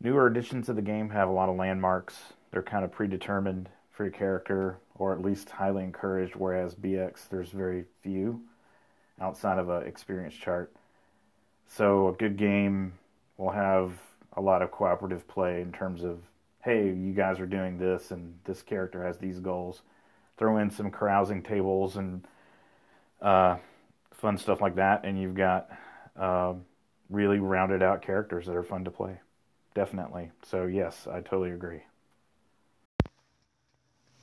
newer 0.00 0.26
editions 0.26 0.68
of 0.68 0.76
the 0.76 0.82
game 0.82 1.10
have 1.10 1.28
a 1.28 1.32
lot 1.32 1.48
of 1.48 1.56
landmarks. 1.56 2.16
They're 2.50 2.62
kind 2.62 2.84
of 2.84 2.92
predetermined 2.92 3.68
for 3.90 4.04
your 4.04 4.12
character, 4.12 4.78
or 4.94 5.12
at 5.12 5.22
least 5.22 5.50
highly 5.50 5.84
encouraged, 5.84 6.36
whereas 6.36 6.74
BX, 6.74 7.28
there's 7.28 7.50
very 7.50 7.84
few 8.02 8.40
outside 9.20 9.58
of 9.58 9.68
an 9.68 9.86
experience 9.86 10.34
chart. 10.34 10.72
So 11.66 12.08
a 12.08 12.12
good 12.12 12.36
game 12.36 12.94
will 13.36 13.50
have 13.50 13.92
a 14.36 14.40
lot 14.40 14.62
of 14.62 14.70
cooperative 14.70 15.26
play 15.28 15.60
in 15.60 15.72
terms 15.72 16.02
of, 16.02 16.18
hey, 16.62 16.88
you 16.88 17.12
guys 17.12 17.40
are 17.40 17.46
doing 17.46 17.78
this, 17.78 18.10
and 18.10 18.38
this 18.44 18.62
character 18.62 19.04
has 19.04 19.18
these 19.18 19.40
goals. 19.40 19.82
Throw 20.36 20.58
in 20.58 20.70
some 20.70 20.90
carousing 20.90 21.42
tables 21.42 21.96
and 21.96 22.26
uh, 23.20 23.56
fun 24.12 24.38
stuff 24.38 24.60
like 24.60 24.76
that, 24.76 25.04
and 25.04 25.20
you've 25.20 25.34
got 25.34 25.70
uh, 26.18 26.54
really 27.08 27.38
rounded 27.38 27.82
out 27.82 28.02
characters 28.02 28.46
that 28.46 28.56
are 28.56 28.62
fun 28.62 28.84
to 28.84 28.90
play. 28.90 29.18
Definitely. 29.74 30.30
So 30.42 30.66
yes, 30.66 31.06
I 31.10 31.20
totally 31.20 31.52
agree. 31.52 31.82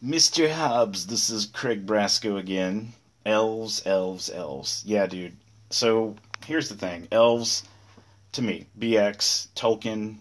Mr. 0.03 0.51
Hobbs, 0.51 1.08
this 1.08 1.29
is 1.29 1.48
Craig 1.48 1.86
Brasco 1.86 2.38
again. 2.38 2.94
Elves, 3.25 3.82
elves, 3.86 4.29
elves. 4.29 4.84
Yeah, 4.86 5.08
dude. 5.08 5.36
So 5.70 6.15
here's 6.46 6.70
the 6.70 6.75
thing 6.75 7.08
elves, 7.12 7.63
to 8.34 8.41
me, 8.41 8.67
BX, 8.79 9.48
Tolkien, 9.56 10.17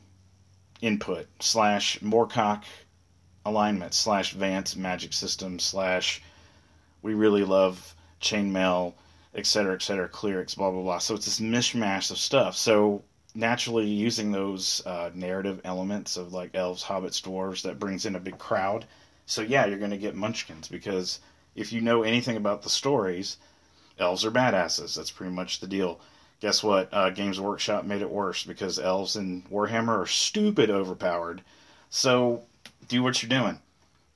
input, 0.81 1.27
slash 1.41 1.99
Moorcock 2.01 2.65
alignment, 3.45 3.95
slash 3.95 4.33
Vance 4.33 4.77
magic 4.77 5.13
system, 5.13 5.59
slash 5.59 6.23
we 7.03 7.15
really 7.15 7.45
love 7.45 7.95
chainmail, 8.21 8.95
etc., 9.35 9.75
etc., 9.75 10.09
clerics, 10.09 10.55
blah, 10.55 10.71
blah, 10.71 10.83
blah. 10.83 10.99
So 10.99 11.15
it's 11.15 11.27
this 11.27 11.41
mishmash 11.41 12.11
of 12.11 12.19
stuff. 12.19 12.57
So 12.57 13.03
naturally, 13.35 13.87
using 13.87 14.33
those 14.33 14.85
uh, 14.87 15.11
narrative 15.15 15.61
elements 15.65 16.17
of 16.17 16.33
like 16.33 16.55
elves, 16.55 16.83
hobbits, 16.83 17.21
dwarves, 17.23 17.63
that 17.63 17.79
brings 17.79 18.07
in 18.07 18.17
a 18.17 18.21
big 18.21 18.39
crowd. 18.39 18.87
So 19.27 19.43
yeah, 19.43 19.67
you're 19.67 19.79
going 19.79 19.91
to 19.91 19.99
get 19.99 20.15
munchkins 20.15 20.69
because 20.69 21.21
if 21.55 21.73
you 21.73 21.81
know 21.81 22.03
anything 22.03 22.37
about 22.37 22.63
the 22.63 22.71
stories, 22.71 23.37
elves 23.99 24.25
are 24.25 24.31
badasses. 24.31 24.97
That's 24.97 25.11
pretty 25.11 25.33
much 25.33 25.61
the 25.61 25.67
deal. 25.67 26.01
Guess 26.41 26.63
what? 26.63 26.89
Uh, 26.93 27.11
Games 27.11 27.41
Workshop 27.41 27.85
made 27.85 28.03
it 28.03 28.11
worse 28.11 28.45
because 28.45 28.79
elves 28.79 29.17
in 29.17 29.43
Warhammer 29.51 30.03
are 30.03 30.07
stupid 30.07 30.71
overpowered. 30.71 31.43
So 31.89 32.43
do 32.89 33.03
what 33.03 33.23
you're 33.23 33.31
doing. 33.41 33.59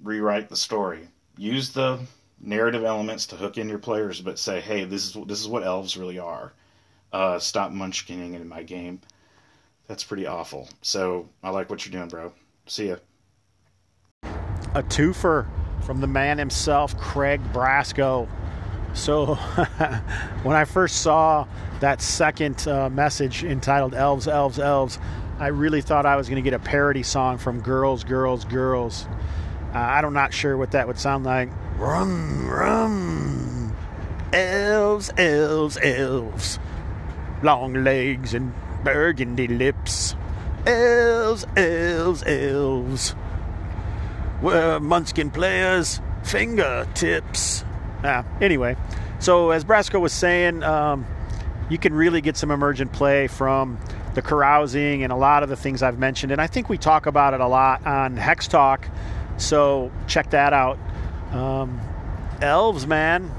Rewrite 0.03 0.49
the 0.49 0.57
story. 0.57 1.09
Use 1.37 1.73
the 1.73 1.99
narrative 2.41 2.85
elements 2.85 3.27
to 3.27 3.37
hook 3.37 3.59
in 3.59 3.69
your 3.69 3.79
players, 3.79 4.21
but 4.21 4.39
say, 4.39 4.61
hey, 4.61 4.85
this 4.85 5.07
is 5.07 5.25
this 5.27 5.41
is 5.41 5.49
what 5.49 5.65
elves 5.65 5.97
really 5.97 6.19
are. 6.19 6.53
Uh, 7.13 7.39
stop 7.39 7.73
munchkinning 7.73 8.35
in 8.35 8.49
my 8.49 8.63
game. 8.63 9.01
That's 9.89 10.05
pretty 10.05 10.27
awful. 10.27 10.69
So 10.83 11.29
I 11.43 11.51
like 11.51 11.71
what 11.71 11.85
you're 11.85 11.93
doing, 11.93 12.09
bro. 12.09 12.33
See 12.67 12.89
ya. 12.89 12.97
A 14.75 14.83
twofer 14.85 15.49
from 15.83 16.01
the 16.01 16.07
man 16.07 16.39
himself, 16.39 16.97
Craig 16.97 17.41
Brasco. 17.53 18.29
So 18.95 19.35
when 20.43 20.57
I 20.57 20.65
first 20.65 21.03
saw 21.03 21.47
that 21.81 22.03
second 22.03 22.67
uh, 22.67 22.91
message 22.91 23.45
entitled 23.45 23.95
Elves, 23.95 24.29
Elves, 24.29 24.59
Elves, 24.59 24.99
I 25.39 25.49
really 25.49 25.81
thought 25.81 26.05
I 26.05 26.17
was 26.17 26.29
going 26.29 26.43
to 26.43 26.49
get 26.49 26.55
a 26.55 26.63
parody 26.63 27.03
song 27.03 27.39
from 27.39 27.61
Girls, 27.61 28.05
Girls, 28.05 28.45
Girls. 28.45 29.07
Uh, 29.75 29.79
I'm 29.79 30.13
not 30.13 30.35
sure 30.35 30.57
what 30.57 30.73
that 30.73 30.87
would 30.87 30.99
sound 30.99 31.25
like. 31.25 31.49
Rum, 31.79 32.49
rum. 32.51 33.77
Elves, 34.33 35.11
elves, 35.17 35.79
elves. 35.83 36.59
Long 37.43 37.73
legs 37.85 38.35
and 38.35 38.53
burgundy 38.85 39.49
lips. 39.49 40.15
Elves, 40.67 41.47
elves, 41.57 42.23
elves. 42.27 43.15
We're 44.43 44.79
Munchkin 44.81 45.31
players, 45.31 46.01
fingertips. 46.23 47.65
Ah, 48.03 48.25
anyway, 48.41 48.77
so 49.19 49.51
as 49.51 49.65
Brasco 49.65 50.01
was 50.01 50.13
saying, 50.13 50.63
um, 50.63 51.07
you 51.69 51.79
can 51.79 51.93
really 51.95 52.21
get 52.21 52.37
some 52.37 52.51
emergent 52.51 52.93
play 52.93 53.27
from 53.27 53.79
the 54.15 54.23
carousing 54.23 55.03
and 55.03 55.13
a 55.13 55.17
lot 55.17 55.43
of 55.43 55.49
the 55.49 55.57
things 55.57 55.83
I've 55.83 55.99
mentioned. 55.99 56.33
And 56.33 56.41
I 56.41 56.47
think 56.47 56.69
we 56.69 56.79
talk 56.79 57.07
about 57.07 57.35
it 57.35 57.41
a 57.41 57.47
lot 57.47 57.87
on 57.87 58.17
Hex 58.17 58.49
Talk. 58.49 58.89
So 59.37 59.91
check 60.07 60.31
that 60.31 60.53
out. 60.53 60.79
Um, 61.33 61.81
elves, 62.41 62.87
man, 62.87 63.31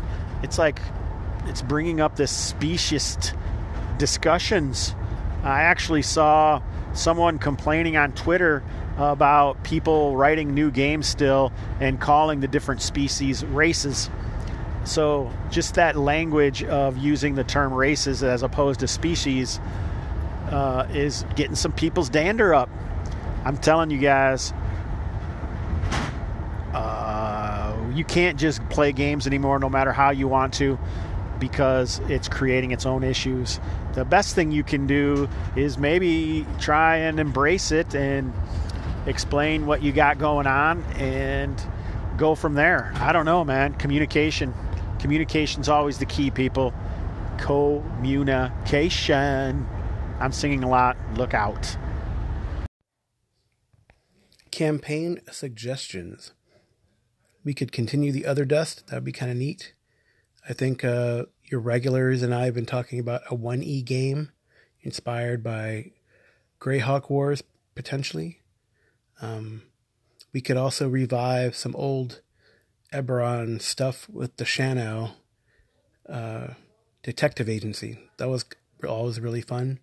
it's 0.43 0.57
like 0.57 0.81
it's 1.45 1.61
bringing 1.61 1.99
up 1.99 2.15
this 2.15 2.31
speciest 2.31 3.33
discussions. 3.97 4.95
I 5.43 5.63
actually 5.63 6.03
saw 6.03 6.61
someone 6.93 7.39
complaining 7.39 7.97
on 7.97 8.13
Twitter 8.13 8.63
about 8.97 9.63
people 9.63 10.15
writing 10.15 10.53
new 10.53 10.69
games 10.69 11.07
still 11.07 11.51
and 11.79 11.99
calling 11.99 12.39
the 12.39 12.47
different 12.47 12.81
species 12.81 13.43
races. 13.45 14.09
So, 14.83 15.31
just 15.51 15.75
that 15.75 15.95
language 15.95 16.63
of 16.63 16.97
using 16.97 17.35
the 17.35 17.43
term 17.43 17.73
races 17.73 18.23
as 18.23 18.41
opposed 18.41 18.79
to 18.79 18.87
species 18.87 19.59
uh, 20.49 20.87
is 20.91 21.23
getting 21.35 21.55
some 21.55 21.71
people's 21.71 22.09
dander 22.09 22.53
up. 22.53 22.69
I'm 23.45 23.57
telling 23.57 23.91
you 23.91 23.99
guys, 23.99 24.53
uh, 26.73 27.75
you 27.93 28.03
can't 28.03 28.39
just 28.39 28.67
play 28.69 28.91
games 28.91 29.27
anymore, 29.27 29.59
no 29.59 29.69
matter 29.69 29.91
how 29.91 30.11
you 30.11 30.27
want 30.27 30.53
to, 30.55 30.77
because 31.39 31.99
it's 32.07 32.27
creating 32.27 32.71
its 32.71 32.85
own 32.85 33.03
issues. 33.03 33.59
The 33.93 34.05
best 34.05 34.35
thing 34.35 34.51
you 34.51 34.63
can 34.63 34.87
do 34.87 35.29
is 35.55 35.77
maybe 35.77 36.45
try 36.59 36.97
and 36.97 37.19
embrace 37.19 37.71
it 37.71 37.93
and 37.95 38.33
explain 39.05 39.65
what 39.65 39.81
you 39.81 39.91
got 39.91 40.17
going 40.17 40.47
on 40.47 40.83
and 40.93 41.61
go 42.17 42.35
from 42.35 42.53
there. 42.53 42.91
I 42.95 43.11
don't 43.13 43.25
know, 43.25 43.43
man. 43.43 43.73
Communication. 43.73 44.53
Communication's 45.01 45.67
always 45.67 45.97
the 45.97 46.05
key, 46.05 46.29
people. 46.29 46.71
Communication. 47.39 49.67
I'm 50.19 50.31
singing 50.31 50.63
a 50.63 50.69
lot. 50.69 50.95
Look 51.15 51.33
out. 51.33 51.75
Campaign 54.51 55.21
suggestions. 55.31 56.33
We 57.43 57.55
could 57.55 57.71
continue 57.71 58.11
the 58.11 58.21
Otherdust. 58.21 58.85
That 58.85 58.97
would 58.97 59.03
be 59.03 59.11
kind 59.11 59.31
of 59.31 59.37
neat. 59.37 59.73
I 60.47 60.53
think 60.53 60.85
uh, 60.85 61.25
your 61.45 61.59
regulars 61.59 62.21
and 62.21 62.33
I 62.33 62.45
have 62.45 62.53
been 62.53 62.67
talking 62.67 62.99
about 62.99 63.21
a 63.29 63.35
1E 63.35 63.83
game 63.83 64.31
inspired 64.81 65.43
by 65.43 65.91
Greyhawk 66.59 67.09
Wars, 67.09 67.41
potentially. 67.73 68.41
Um, 69.19 69.63
we 70.31 70.41
could 70.41 70.57
also 70.57 70.87
revive 70.87 71.55
some 71.55 71.75
old 71.75 72.21
Eberron 72.91 73.61
stuff 73.61 74.09
with 74.09 74.37
the 74.37 74.43
Shano 74.43 75.11
uh, 76.09 76.47
detective 77.03 77.49
agency. 77.49 77.99
That 78.17 78.29
was 78.29 78.45
always 78.87 79.19
really 79.19 79.41
fun 79.41 79.79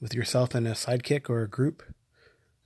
with 0.00 0.14
yourself 0.14 0.54
and 0.54 0.66
a 0.66 0.72
sidekick 0.72 1.28
or 1.28 1.42
a 1.42 1.48
group. 1.48 1.82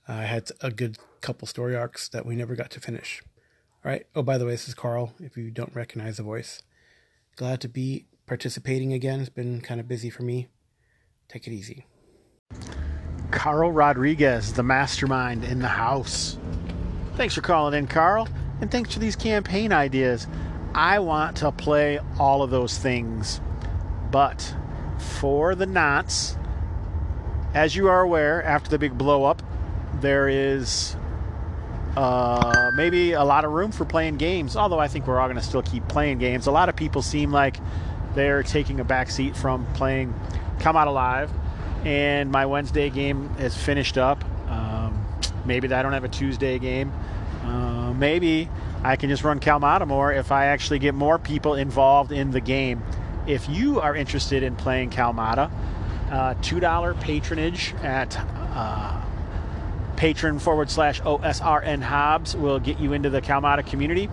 I 0.07 0.23
had 0.23 0.49
a 0.61 0.71
good 0.71 0.97
couple 1.21 1.47
story 1.47 1.75
arcs 1.75 2.09
that 2.09 2.25
we 2.25 2.35
never 2.35 2.55
got 2.55 2.71
to 2.71 2.79
finish. 2.79 3.21
All 3.83 3.91
right. 3.91 4.05
Oh, 4.15 4.23
by 4.23 4.37
the 4.37 4.45
way, 4.45 4.51
this 4.51 4.67
is 4.67 4.73
Carl. 4.73 5.13
If 5.19 5.37
you 5.37 5.51
don't 5.51 5.73
recognize 5.73 6.17
the 6.17 6.23
voice, 6.23 6.61
glad 7.35 7.61
to 7.61 7.69
be 7.69 8.05
participating 8.25 8.91
again. 8.93 9.21
It's 9.21 9.29
been 9.29 9.61
kind 9.61 9.79
of 9.79 9.87
busy 9.87 10.09
for 10.09 10.23
me. 10.23 10.47
Take 11.29 11.47
it 11.47 11.53
easy. 11.53 11.85
Carl 13.31 13.71
Rodriguez, 13.71 14.53
the 14.53 14.63
mastermind 14.63 15.43
in 15.43 15.59
the 15.59 15.67
house. 15.67 16.37
Thanks 17.15 17.35
for 17.35 17.41
calling 17.41 17.73
in, 17.73 17.87
Carl, 17.87 18.27
and 18.61 18.71
thanks 18.71 18.93
to 18.93 18.99
these 18.99 19.15
campaign 19.15 19.71
ideas. 19.71 20.27
I 20.73 20.99
want 20.99 21.37
to 21.37 21.51
play 21.51 21.99
all 22.19 22.41
of 22.41 22.49
those 22.49 22.77
things, 22.77 23.41
but 24.11 24.55
for 24.97 25.55
the 25.55 25.65
knots, 25.65 26.37
as 27.53 27.75
you 27.75 27.87
are 27.87 28.01
aware, 28.01 28.43
after 28.43 28.69
the 28.69 28.77
big 28.77 28.97
blow 28.97 29.23
up, 29.23 29.41
there 29.95 30.29
is 30.29 30.95
uh, 31.97 32.71
maybe 32.75 33.13
a 33.13 33.23
lot 33.23 33.45
of 33.45 33.51
room 33.51 33.71
for 33.71 33.85
playing 33.85 34.17
games. 34.17 34.55
Although 34.55 34.79
I 34.79 34.87
think 34.87 35.07
we're 35.07 35.19
all 35.19 35.27
going 35.27 35.39
to 35.39 35.43
still 35.43 35.63
keep 35.63 35.87
playing 35.87 36.19
games. 36.19 36.47
A 36.47 36.51
lot 36.51 36.69
of 36.69 36.75
people 36.75 37.01
seem 37.01 37.31
like 37.31 37.57
they're 38.13 38.43
taking 38.43 38.79
a 38.79 38.83
back 38.83 39.09
seat 39.09 39.35
from 39.35 39.65
playing 39.73 40.13
Come 40.59 40.75
Out 40.75 40.87
Alive 40.87 41.31
and 41.85 42.31
my 42.31 42.45
Wednesday 42.45 42.89
game 42.89 43.33
is 43.39 43.55
finished 43.55 43.97
up. 43.97 44.23
Um, 44.49 45.05
maybe 45.45 45.71
I 45.73 45.81
don't 45.81 45.93
have 45.93 46.03
a 46.03 46.09
Tuesday 46.09 46.59
game. 46.59 46.91
Maybe 47.99 48.49
I 48.83 48.95
can 48.95 49.09
just 49.09 49.23
run 49.23 49.39
Kalmata 49.39 49.85
more 49.85 50.13
if 50.13 50.31
I 50.31 50.45
actually 50.45 50.79
get 50.79 50.95
more 50.95 51.19
people 51.19 51.53
involved 51.55 52.11
in 52.11 52.31
the 52.31 52.39
game. 52.39 52.81
If 53.27 53.49
you 53.49 53.81
are 53.81 53.95
interested 53.95 54.41
in 54.41 54.55
playing 54.55 54.89
Kalmata, 54.89 55.51
uh, 56.09 56.33
$2 56.35 57.01
patronage 57.01 57.75
at 57.83 58.17
uh, 58.17 59.01
Patreon 59.97 60.39
forward 60.39 60.71
slash 60.71 61.01
OSRN 61.01 61.81
Hobbs 61.81 62.35
will 62.35 62.59
get 62.59 62.79
you 62.79 62.93
into 62.93 63.09
the 63.09 63.21
Kalmata 63.21 63.67
community, 63.67 64.05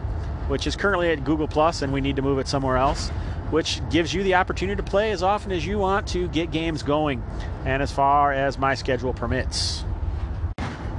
which 0.49 0.67
is 0.67 0.75
currently 0.75 1.11
at 1.11 1.25
Google 1.25 1.49
Plus, 1.49 1.83
and 1.83 1.93
we 1.93 2.01
need 2.01 2.17
to 2.17 2.23
move 2.23 2.39
it 2.39 2.49
somewhere 2.49 2.77
else 2.77 3.11
which 3.51 3.81
gives 3.91 4.13
you 4.13 4.23
the 4.23 4.35
opportunity 4.35 4.77
to 4.77 4.83
play 4.83 5.13
as 5.13 5.23
often 5.23 5.53
as 5.53 5.65
you 5.65 5.79
want 5.79 6.09
to 6.09 6.29
get 6.29 6.51
games 6.51 6.83
going 6.83 7.23
and 7.65 7.83
as 7.83 7.93
far 7.93 8.33
as 8.33 8.59
my 8.59 8.75
schedule 8.75 9.13
permits. 9.13 9.85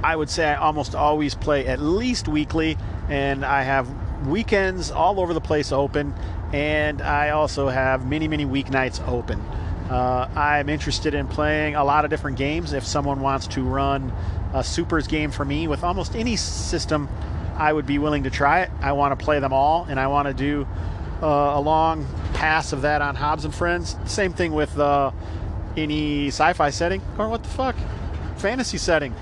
I 0.02 0.14
would 0.14 0.30
say 0.30 0.46
I 0.46 0.56
almost 0.56 0.94
always 0.94 1.34
play 1.34 1.66
at 1.66 1.80
least 1.80 2.28
weekly, 2.28 2.76
and 3.08 3.44
I 3.44 3.62
have 3.62 3.88
weekends 4.26 4.90
all 4.90 5.20
over 5.20 5.34
the 5.34 5.40
place 5.40 5.72
open, 5.72 6.14
and 6.52 7.02
I 7.02 7.30
also 7.30 7.68
have 7.68 8.06
many, 8.06 8.28
many 8.28 8.44
weeknights 8.44 9.06
open. 9.08 9.40
Uh, 9.90 10.28
I'm 10.36 10.68
interested 10.68 11.14
in 11.14 11.26
playing 11.26 11.74
a 11.74 11.84
lot 11.84 12.04
of 12.04 12.10
different 12.10 12.36
games. 12.36 12.72
If 12.72 12.86
someone 12.86 13.20
wants 13.20 13.46
to 13.48 13.62
run 13.62 14.12
a 14.52 14.62
Supers 14.62 15.06
game 15.06 15.30
for 15.30 15.44
me 15.44 15.66
with 15.66 15.82
almost 15.82 16.14
any 16.14 16.36
system, 16.36 17.08
I 17.56 17.72
would 17.72 17.86
be 17.86 17.98
willing 17.98 18.24
to 18.24 18.30
try 18.30 18.60
it. 18.60 18.70
I 18.80 18.92
want 18.92 19.18
to 19.18 19.24
play 19.24 19.40
them 19.40 19.52
all, 19.52 19.86
and 19.88 19.98
I 19.98 20.06
want 20.06 20.28
to 20.28 20.34
do 20.34 20.66
uh, 21.22 21.26
a 21.26 21.60
long 21.60 22.06
pass 22.34 22.72
of 22.72 22.82
that 22.82 23.02
on 23.02 23.16
Hobbs 23.16 23.44
and 23.44 23.54
Friends. 23.54 23.96
Same 24.04 24.32
thing 24.32 24.52
with 24.52 24.78
uh, 24.78 25.10
any 25.76 26.28
sci-fi 26.28 26.70
setting 26.70 27.02
or 27.18 27.28
what 27.28 27.42
the 27.42 27.48
fuck, 27.48 27.74
fantasy 28.36 28.78
setting. 28.78 29.14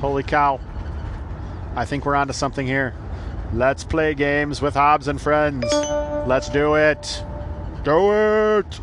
Holy 0.00 0.22
cow! 0.22 0.58
I 1.76 1.84
think 1.84 2.06
we're 2.06 2.14
onto 2.14 2.32
something 2.32 2.66
here. 2.66 2.94
Let's 3.52 3.84
play 3.84 4.14
games 4.14 4.62
with 4.62 4.72
Hobbs 4.72 5.08
and 5.08 5.20
Friends. 5.20 5.66
Let's 6.26 6.48
do 6.48 6.74
it. 6.74 7.22
Do 7.84 8.12
it. 8.12 8.80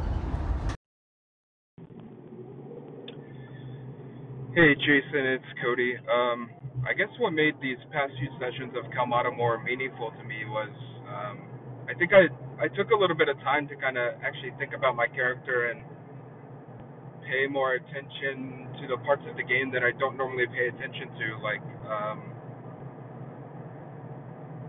Hey 4.54 4.76
Jason, 4.76 5.26
it's 5.26 5.46
Cody. 5.64 5.98
Um, 6.06 6.52
I 6.86 6.94
guess 6.94 7.10
what 7.18 7.32
made 7.32 7.56
these 7.62 7.78
past 7.92 8.14
few 8.20 8.30
sessions 8.40 8.74
of 8.78 8.86
Kalmata 8.92 9.36
more 9.36 9.64
meaningful 9.64 10.12
to 10.12 10.24
me 10.24 10.46
was 10.46 10.70
um, 11.10 11.48
I 11.90 11.96
think 11.98 12.12
I 12.14 12.30
I 12.64 12.68
took 12.68 12.92
a 12.92 12.96
little 12.96 13.16
bit 13.16 13.28
of 13.28 13.38
time 13.40 13.68
to 13.70 13.76
kind 13.76 13.98
of 13.98 14.14
actually 14.22 14.52
think 14.60 14.74
about 14.78 14.96
my 14.96 15.08
character 15.08 15.72
and 15.72 15.82
pay 17.28 17.48
more 17.48 17.76
attention 17.76 18.68
to 18.82 18.88
the 18.88 18.98
parts 19.04 19.24
of 19.30 19.36
the 19.36 19.44
game 19.44 19.72
that 19.72 19.84
I 19.84 19.92
don't 20.00 20.18
normally 20.18 20.48
pay 20.48 20.68
attention 20.68 21.12
to. 21.20 21.28
Like, 21.44 21.64
um, 21.88 22.20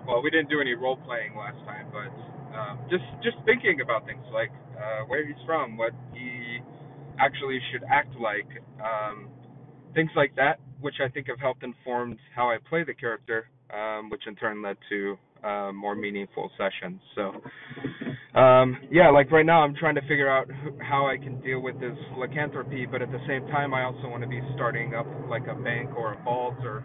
well, 0.06 0.22
we 0.22 0.30
didn't 0.30 0.50
do 0.50 0.60
any 0.60 0.74
role 0.74 0.96
playing 0.96 1.36
last 1.36 1.58
time, 1.64 1.86
but 1.92 2.10
um, 2.56 2.78
just 2.90 3.04
just 3.22 3.36
thinking 3.44 3.80
about 3.80 4.06
things 4.06 4.24
like 4.32 4.50
uh, 4.76 5.04
where 5.06 5.26
he's 5.26 5.40
from, 5.46 5.76
what 5.76 5.92
he 6.14 6.58
actually 7.18 7.58
should 7.72 7.82
act 7.90 8.14
like, 8.20 8.48
um, 8.80 9.28
things 9.94 10.10
like 10.16 10.34
that, 10.36 10.60
which 10.80 10.94
I 11.04 11.08
think 11.08 11.26
have 11.28 11.40
helped 11.40 11.62
informed 11.62 12.18
how 12.34 12.48
I 12.48 12.58
play 12.68 12.84
the 12.84 12.94
character, 12.94 13.48
um, 13.74 14.08
which 14.10 14.22
in 14.26 14.36
turn 14.36 14.62
led 14.62 14.76
to 14.88 15.18
uh, 15.44 15.72
more 15.72 15.94
meaningful 15.94 16.50
sessions. 16.56 17.00
So, 17.14 17.32
um, 18.38 18.76
yeah, 18.90 19.10
like 19.10 19.30
right 19.30 19.46
now, 19.46 19.62
I'm 19.62 19.74
trying 19.74 19.94
to 19.96 20.02
figure 20.02 20.28
out 20.28 20.46
how 20.80 21.06
I 21.06 21.16
can 21.16 21.40
deal 21.40 21.60
with 21.60 21.80
this 21.80 21.96
lycanthropy, 22.16 22.86
but 22.86 23.02
at 23.02 23.10
the 23.10 23.20
same 23.26 23.46
time, 23.48 23.74
I 23.74 23.84
also 23.84 24.08
want 24.08 24.22
to 24.22 24.28
be 24.28 24.40
starting 24.54 24.94
up 24.94 25.06
like 25.28 25.46
a 25.46 25.54
bank 25.54 25.90
or 25.96 26.14
a 26.14 26.22
vault 26.22 26.56
or 26.62 26.84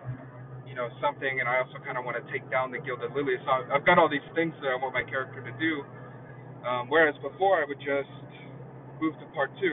you 0.67 0.75
know 0.75 0.89
something, 1.01 1.39
and 1.39 1.47
I 1.47 1.59
also 1.59 1.77
kind 1.85 1.97
of 1.97 2.05
want 2.05 2.17
to 2.17 2.25
take 2.31 2.49
down 2.49 2.71
the 2.71 2.79
Gilded 2.79 3.13
Lily. 3.15 3.35
So 3.45 3.51
I've 3.73 3.85
got 3.85 3.99
all 3.99 4.09
these 4.09 4.25
things 4.33 4.53
that 4.61 4.69
I 4.69 4.75
want 4.75 4.93
my 4.93 5.03
character 5.03 5.43
to 5.43 5.53
do. 5.59 5.83
Um, 6.65 6.87
whereas 6.89 7.15
before, 7.21 7.61
I 7.61 7.65
would 7.67 7.79
just 7.79 8.09
move 9.01 9.13
to 9.19 9.25
part 9.35 9.51
two. 9.59 9.71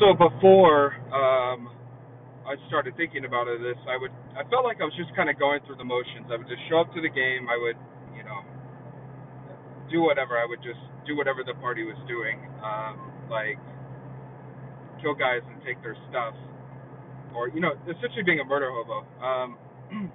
So 0.00 0.12
before, 0.12 0.92
um, 1.08 1.72
I 2.44 2.54
started 2.68 2.94
thinking 2.96 3.24
about 3.24 3.46
this, 3.46 3.78
I 3.88 3.96
would, 3.96 4.12
I 4.36 4.44
felt 4.52 4.68
like 4.68 4.84
I 4.84 4.84
was 4.84 4.92
just 5.00 5.16
kind 5.16 5.32
of 5.32 5.40
going 5.40 5.64
through 5.64 5.80
the 5.80 5.88
motions. 5.88 6.28
I 6.28 6.36
would 6.36 6.48
just 6.48 6.60
show 6.68 6.84
up 6.84 6.92
to 6.92 7.00
the 7.00 7.08
game. 7.08 7.48
I 7.48 7.56
would, 7.56 7.80
you 8.12 8.20
know, 8.20 8.44
do 9.88 10.04
whatever. 10.04 10.36
I 10.36 10.44
would 10.44 10.60
just 10.60 10.80
do 11.08 11.16
whatever 11.16 11.40
the 11.40 11.56
party 11.56 11.88
was 11.88 11.96
doing, 12.04 12.44
um, 12.60 13.00
like 13.32 13.56
kill 15.00 15.16
guys 15.16 15.40
and 15.48 15.56
take 15.64 15.80
their 15.80 15.96
stuff, 16.12 16.36
or 17.32 17.48
you 17.48 17.64
know, 17.64 17.72
essentially 17.88 18.24
being 18.28 18.40
a 18.40 18.44
murder 18.44 18.68
hobo. 18.68 19.08
Um, 19.24 19.50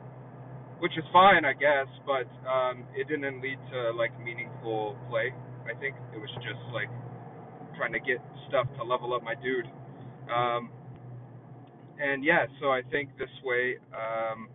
which 0.82 0.98
is 0.98 1.06
fine, 1.14 1.46
I 1.46 1.54
guess, 1.54 1.86
but 2.06 2.26
um, 2.50 2.86
it 2.98 3.08
didn't 3.08 3.42
lead 3.42 3.58
to 3.70 3.94
like 3.94 4.14
meaningful 4.18 4.98
play. 5.10 5.30
I 5.66 5.78
think 5.78 5.94
it 6.14 6.18
was 6.18 6.30
just 6.42 6.62
like 6.74 6.90
trying 7.78 7.94
to 7.94 8.02
get 8.02 8.18
stuff 8.50 8.66
to 8.78 8.84
level 8.84 9.14
up 9.14 9.24
my 9.24 9.36
dude. 9.38 9.70
Um, 10.30 10.70
and 12.02 12.24
yeah, 12.24 12.46
so 12.60 12.72
I 12.72 12.82
think 12.90 13.10
this 13.20 13.30
way, 13.44 13.78
um, 13.94 14.50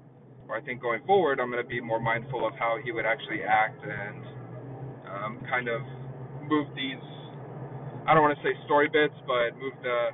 or 0.48 0.56
I 0.56 0.60
think 0.60 0.82
going 0.82 1.04
forward, 1.06 1.38
I'm 1.38 1.50
going 1.50 1.62
to 1.62 1.68
be 1.68 1.80
more 1.80 2.00
mindful 2.00 2.46
of 2.46 2.54
how 2.58 2.78
he 2.82 2.90
would 2.90 3.06
actually 3.06 3.42
act 3.46 3.80
and 3.82 4.24
um, 5.06 5.40
kind 5.48 5.68
of 5.68 5.80
move 6.48 6.66
these. 6.74 7.02
I 8.06 8.14
don't 8.14 8.22
want 8.22 8.36
to 8.36 8.42
say 8.42 8.54
story 8.64 8.88
bits, 8.88 9.14
but 9.26 9.56
move 9.58 9.74
the 9.82 10.10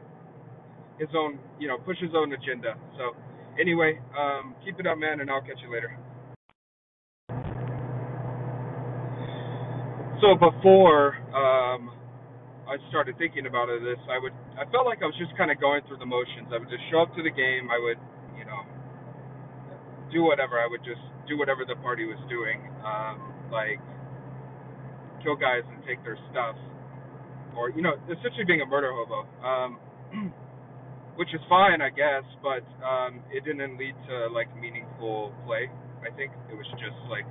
his 0.99 1.09
own, 1.17 1.39
you 1.59 1.69
know, 1.69 1.79
push 1.79 1.97
his 2.01 2.11
own 2.15 2.33
agenda. 2.33 2.75
So 2.99 3.17
anyway, 3.59 3.99
um, 4.17 4.55
keep 4.65 4.79
it 4.79 4.87
up, 4.87 4.99
man, 4.99 5.21
and 5.21 5.31
I'll 5.31 5.41
catch 5.41 5.59
you 5.65 5.73
later. 5.73 5.97
So 10.21 10.37
before 10.37 11.17
um, 11.35 11.91
I 12.73 12.81
started 12.89 13.21
thinking 13.21 13.45
about 13.45 13.69
it, 13.69 13.85
this 13.85 14.01
I 14.09 14.17
would 14.17 14.33
I 14.57 14.65
felt 14.73 14.89
like 14.89 15.05
I 15.05 15.07
was 15.07 15.19
just 15.21 15.37
kind 15.37 15.53
of 15.53 15.61
going 15.61 15.85
through 15.85 16.01
the 16.01 16.09
motions. 16.09 16.49
I 16.49 16.57
would 16.57 16.73
just 16.73 16.81
show 16.89 17.05
up 17.05 17.13
to 17.13 17.23
the 17.23 17.33
game. 17.33 17.69
I 17.69 17.77
would, 17.77 18.01
you 18.33 18.49
know, 18.49 18.65
do 20.09 20.25
whatever. 20.25 20.57
I 20.57 20.65
would 20.65 20.81
just 20.81 21.05
do 21.29 21.37
whatever 21.37 21.69
the 21.69 21.77
party 21.85 22.09
was 22.09 22.17
doing, 22.33 22.65
um, 22.81 23.21
like 23.53 23.77
kill 25.21 25.37
guys 25.37 25.69
and 25.69 25.85
take 25.85 26.01
their 26.01 26.17
stuff, 26.33 26.57
or 27.53 27.69
you 27.77 27.85
know, 27.85 27.93
essentially 28.09 28.49
being 28.49 28.65
a 28.65 28.69
murder 28.69 28.89
hobo. 28.89 29.29
Um, 29.45 29.71
which 31.21 31.29
is 31.37 31.41
fine, 31.49 31.85
I 31.85 31.93
guess, 31.93 32.25
but 32.41 32.65
um, 32.81 33.21
it 33.29 33.45
didn't 33.45 33.77
lead 33.77 33.95
to 34.09 34.33
like 34.33 34.49
meaningful 34.57 35.37
play. 35.45 35.69
I 36.01 36.09
think 36.17 36.33
it 36.49 36.57
was 36.57 36.67
just 36.81 36.97
like 37.13 37.29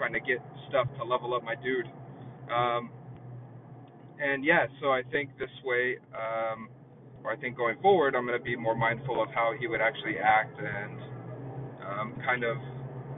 trying 0.00 0.16
to 0.16 0.20
get 0.20 0.40
stuff 0.68 0.88
to 0.96 1.04
level 1.04 1.36
up 1.36 1.44
my 1.44 1.54
dude. 1.60 1.88
Um, 2.48 2.90
and 4.20 4.44
yeah, 4.44 4.66
so 4.80 4.90
I 4.90 5.02
think 5.10 5.30
this 5.38 5.50
way, 5.64 5.98
um, 6.14 6.68
or 7.24 7.32
I 7.32 7.36
think 7.36 7.56
going 7.56 7.76
forward, 7.82 8.14
I'm 8.14 8.26
going 8.26 8.38
to 8.38 8.44
be 8.44 8.56
more 8.56 8.74
mindful 8.74 9.22
of 9.22 9.28
how 9.34 9.52
he 9.58 9.66
would 9.66 9.80
actually 9.80 10.18
act 10.18 10.58
and 10.58 11.00
um, 11.84 12.14
kind 12.24 12.44
of 12.44 12.56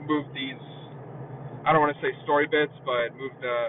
move 0.07 0.25
these. 0.33 0.59
I 1.65 1.71
don't 1.71 1.81
want 1.81 1.95
to 1.95 2.01
say 2.01 2.11
story 2.23 2.47
bits, 2.47 2.73
but 2.85 3.15
move 3.17 3.31
the 3.41 3.67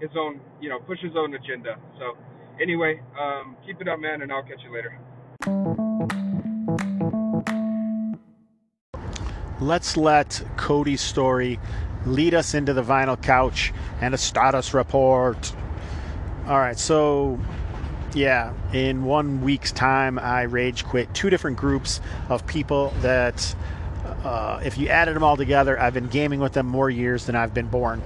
his 0.00 0.10
own, 0.16 0.40
you 0.60 0.68
know, 0.68 0.78
push 0.80 1.00
his 1.00 1.12
own 1.16 1.34
agenda. 1.34 1.76
So 1.98 2.16
anyway, 2.60 3.00
um, 3.20 3.56
keep 3.66 3.80
it 3.80 3.88
up, 3.88 3.98
man, 3.98 4.22
and 4.22 4.32
I'll 4.32 4.42
catch 4.42 4.60
you 4.64 4.72
later. 4.72 4.98
Let's 9.60 9.96
let 9.96 10.42
Cody's 10.56 11.00
story 11.00 11.58
lead 12.06 12.32
us 12.32 12.54
into 12.54 12.72
the 12.72 12.82
vinyl 12.82 13.20
couch 13.20 13.72
and 14.00 14.14
a 14.14 14.18
status 14.18 14.72
report. 14.72 15.52
All 16.48 16.58
right, 16.58 16.78
so 16.78 17.38
yeah, 18.14 18.54
in 18.72 19.04
one 19.04 19.42
week's 19.42 19.70
time, 19.70 20.18
I 20.18 20.44
rage 20.44 20.82
quit 20.82 21.12
two 21.12 21.28
different 21.28 21.58
groups 21.58 22.00
of 22.30 22.46
people 22.46 22.94
that, 23.02 23.54
uh, 24.24 24.58
if 24.64 24.78
you 24.78 24.88
added 24.88 25.14
them 25.14 25.22
all 25.22 25.36
together, 25.36 25.78
I've 25.78 25.92
been 25.92 26.06
gaming 26.06 26.40
with 26.40 26.54
them 26.54 26.64
more 26.64 26.88
years 26.88 27.26
than 27.26 27.36
I've 27.36 27.52
been 27.52 27.66
born. 27.66 28.02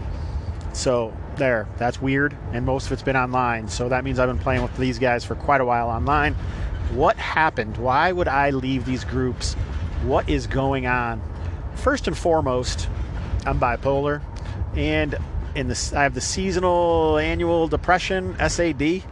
So 0.72 1.16
there, 1.36 1.68
that's 1.78 2.02
weird, 2.02 2.36
and 2.52 2.66
most 2.66 2.86
of 2.86 2.92
it's 2.92 3.02
been 3.04 3.16
online. 3.16 3.68
So 3.68 3.88
that 3.90 4.02
means 4.02 4.18
I've 4.18 4.28
been 4.28 4.40
playing 4.40 4.62
with 4.62 4.76
these 4.76 4.98
guys 4.98 5.24
for 5.24 5.36
quite 5.36 5.60
a 5.60 5.64
while 5.64 5.88
online. 5.88 6.34
What 6.94 7.16
happened? 7.18 7.76
Why 7.76 8.10
would 8.10 8.26
I 8.26 8.50
leave 8.50 8.84
these 8.84 9.04
groups? 9.04 9.54
What 10.02 10.28
is 10.28 10.48
going 10.48 10.84
on? 10.86 11.22
First 11.76 12.08
and 12.08 12.18
foremost, 12.18 12.88
I'm 13.46 13.60
bipolar, 13.60 14.20
and 14.74 15.16
in 15.54 15.68
the 15.68 15.92
I 15.94 16.02
have 16.04 16.14
the 16.14 16.20
seasonal 16.20 17.18
annual 17.18 17.68
depression 17.68 18.36
SAD. 18.38 19.02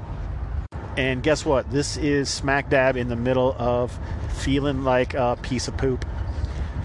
And 0.97 1.23
guess 1.23 1.45
what? 1.45 1.71
This 1.71 1.97
is 1.97 2.29
smack 2.29 2.69
dab 2.69 2.97
in 2.97 3.09
the 3.09 3.17
middle 3.17 3.55
of 3.59 3.99
feeling 4.39 4.85
like 4.85 5.15
a 5.15 5.39
piece 5.41 5.69
of 5.69 5.77
poop. 5.77 6.05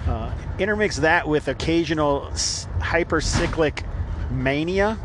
Uh, 0.08 0.32
intermix 0.60 0.98
that 0.98 1.28
with 1.28 1.48
occasional 1.48 2.30
hypercyclic 2.80 3.84
mania, 4.30 5.00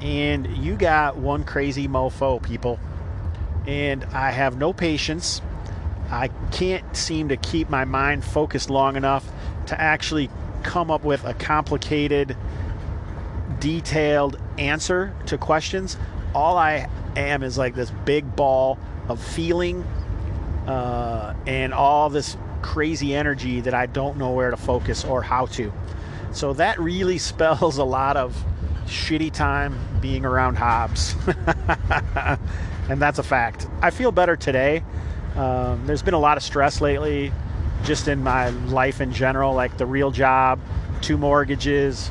and 0.00 0.46
you 0.58 0.76
got 0.76 1.16
one 1.16 1.44
crazy 1.44 1.88
mofo, 1.88 2.42
people. 2.42 2.78
And 3.66 4.04
I 4.06 4.30
have 4.30 4.58
no 4.58 4.72
patience. 4.72 5.40
I 6.10 6.28
can't 6.50 6.94
seem 6.94 7.28
to 7.30 7.36
keep 7.36 7.70
my 7.70 7.84
mind 7.84 8.24
focused 8.24 8.68
long 8.68 8.96
enough 8.96 9.26
to 9.66 9.80
actually 9.80 10.28
come 10.62 10.90
up 10.90 11.04
with 11.04 11.24
a 11.24 11.34
complicated, 11.34 12.36
detailed 13.62 14.36
answer 14.58 15.14
to 15.26 15.38
questions. 15.38 15.96
All 16.34 16.58
I 16.58 16.88
am 17.16 17.44
is 17.44 17.56
like 17.56 17.76
this 17.76 17.92
big 18.04 18.34
ball 18.34 18.76
of 19.08 19.22
feeling 19.22 19.84
uh, 20.66 21.32
and 21.46 21.72
all 21.72 22.10
this 22.10 22.36
crazy 22.60 23.14
energy 23.14 23.60
that 23.60 23.72
I 23.72 23.86
don't 23.86 24.18
know 24.18 24.32
where 24.32 24.50
to 24.50 24.56
focus 24.56 25.04
or 25.04 25.22
how 25.22 25.46
to. 25.46 25.72
So 26.32 26.54
that 26.54 26.80
really 26.80 27.18
spells 27.30 27.78
a 27.78 27.84
lot 27.84 28.16
of 28.16 28.44
shitty 28.86 29.32
time 29.32 29.78
being 30.00 30.24
around 30.24 30.56
Hobbs. 30.56 31.14
and 32.88 33.00
that's 33.00 33.20
a 33.20 33.22
fact. 33.22 33.68
I 33.80 33.90
feel 33.90 34.10
better 34.10 34.34
today. 34.34 34.82
Um, 35.36 35.86
there's 35.86 36.02
been 36.02 36.14
a 36.14 36.18
lot 36.18 36.36
of 36.36 36.42
stress 36.42 36.80
lately, 36.80 37.32
just 37.84 38.08
in 38.08 38.24
my 38.24 38.48
life 38.48 39.00
in 39.00 39.12
general, 39.12 39.54
like 39.54 39.78
the 39.78 39.86
real 39.86 40.10
job, 40.10 40.58
two 41.00 41.16
mortgages, 41.16 42.10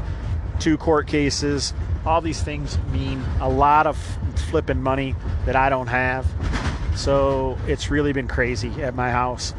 two 0.62 0.78
court 0.78 1.08
cases. 1.08 1.74
All 2.06 2.21
these 2.21 2.41
things 2.41 2.78
mean 2.91 3.24
a 3.39 3.50
lot 3.50 3.88
of 3.88 3.97
flipping 4.50 4.82
money 4.82 5.15
that 5.45 5.56
I 5.56 5.69
don't 5.69 5.88
have. 5.88 6.26
So 6.95 7.58
it's 7.67 7.89
really 7.89 8.13
been 8.13 8.28
crazy 8.28 8.84
at 8.84 8.95
my 8.95 9.12
house. 9.12 9.54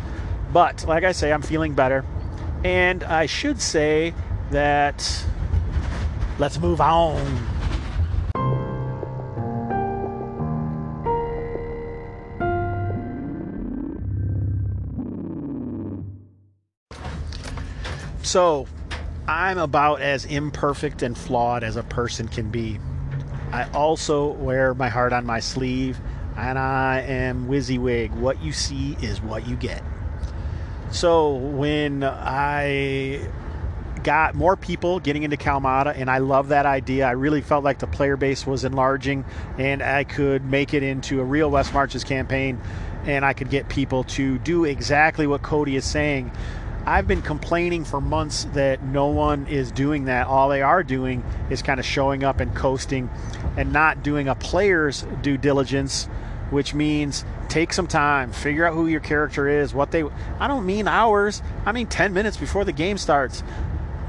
But 0.52 0.84
like 0.86 1.02
I 1.02 1.12
say, 1.12 1.32
I'm 1.32 1.42
feeling 1.42 1.74
better. 1.74 2.04
And 2.64 3.02
I 3.02 3.26
should 3.26 3.60
say 3.60 4.14
that 4.50 5.26
let's 6.38 6.58
move 6.60 6.80
on. 6.80 7.48
So, 18.22 18.66
I'm 19.28 19.58
about 19.58 20.00
as 20.00 20.24
imperfect 20.24 21.02
and 21.02 21.16
flawed 21.16 21.62
as 21.62 21.76
a 21.76 21.82
person 21.82 22.28
can 22.28 22.50
be. 22.50 22.78
I 23.52 23.68
also 23.70 24.32
wear 24.32 24.74
my 24.74 24.88
heart 24.88 25.12
on 25.12 25.26
my 25.26 25.40
sleeve, 25.40 26.00
and 26.36 26.58
I 26.58 27.00
am 27.00 27.46
WYSIWYG. 27.46 28.12
What 28.14 28.42
you 28.42 28.52
see 28.52 28.96
is 29.00 29.20
what 29.20 29.46
you 29.46 29.56
get. 29.56 29.82
So, 30.90 31.34
when 31.34 32.02
I 32.04 33.20
got 34.02 34.34
more 34.34 34.56
people 34.56 35.00
getting 35.00 35.22
into 35.22 35.36
Kalmata, 35.36 35.94
and 35.96 36.10
I 36.10 36.18
love 36.18 36.48
that 36.48 36.66
idea. 36.66 37.06
I 37.06 37.12
really 37.12 37.40
felt 37.40 37.64
like 37.64 37.78
the 37.78 37.86
player 37.86 38.16
base 38.16 38.46
was 38.46 38.64
enlarging, 38.64 39.24
and 39.58 39.82
I 39.82 40.04
could 40.04 40.44
make 40.44 40.74
it 40.74 40.82
into 40.82 41.20
a 41.20 41.24
real 41.24 41.50
West 41.50 41.72
Marches 41.72 42.04
campaign, 42.04 42.60
and 43.04 43.24
I 43.24 43.32
could 43.32 43.50
get 43.50 43.68
people 43.68 44.04
to 44.04 44.38
do 44.38 44.64
exactly 44.64 45.26
what 45.26 45.42
Cody 45.42 45.76
is 45.76 45.84
saying. 45.84 46.32
I've 46.84 47.06
been 47.06 47.22
complaining 47.22 47.84
for 47.84 48.00
months 48.00 48.44
that 48.54 48.82
no 48.82 49.06
one 49.06 49.46
is 49.46 49.70
doing 49.70 50.06
that. 50.06 50.26
All 50.26 50.48
they 50.48 50.62
are 50.62 50.82
doing 50.82 51.24
is 51.48 51.62
kind 51.62 51.78
of 51.78 51.86
showing 51.86 52.24
up 52.24 52.40
and 52.40 52.54
coasting 52.56 53.08
and 53.56 53.72
not 53.72 54.02
doing 54.02 54.26
a 54.26 54.34
player's 54.34 55.06
due 55.22 55.36
diligence, 55.36 56.06
which 56.50 56.74
means 56.74 57.24
take 57.48 57.72
some 57.72 57.86
time, 57.86 58.32
figure 58.32 58.66
out 58.66 58.74
who 58.74 58.88
your 58.88 59.00
character 59.00 59.48
is, 59.48 59.72
what 59.72 59.92
they 59.92 60.02
I 60.40 60.48
don't 60.48 60.66
mean 60.66 60.88
hours, 60.88 61.40
I 61.64 61.70
mean 61.70 61.86
10 61.86 62.12
minutes 62.12 62.36
before 62.36 62.64
the 62.64 62.72
game 62.72 62.98
starts. 62.98 63.44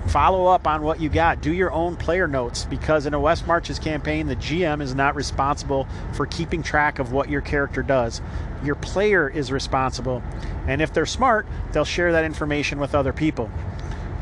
Follow 0.07 0.47
up 0.47 0.67
on 0.67 0.81
what 0.81 0.99
you 0.99 1.09
got. 1.09 1.41
Do 1.41 1.53
your 1.53 1.71
own 1.71 1.95
player 1.95 2.27
notes 2.27 2.65
because 2.65 3.05
in 3.05 3.13
a 3.13 3.19
West 3.19 3.47
Marches 3.47 3.79
campaign, 3.79 4.27
the 4.27 4.36
GM 4.36 4.81
is 4.81 4.95
not 4.95 5.15
responsible 5.15 5.88
for 6.13 6.25
keeping 6.25 6.62
track 6.62 6.99
of 6.99 7.12
what 7.12 7.29
your 7.29 7.41
character 7.41 7.83
does. 7.83 8.21
Your 8.63 8.76
player 8.76 9.28
is 9.28 9.52
responsible. 9.52 10.23
And 10.67 10.82
if 10.82 10.93
they're 10.93 11.06
smart, 11.06 11.45
they'll 11.71 11.86
share 11.86 12.13
that 12.13 12.23
information 12.23 12.80
with 12.80 12.95
other 12.95 13.13
people. 13.13 13.49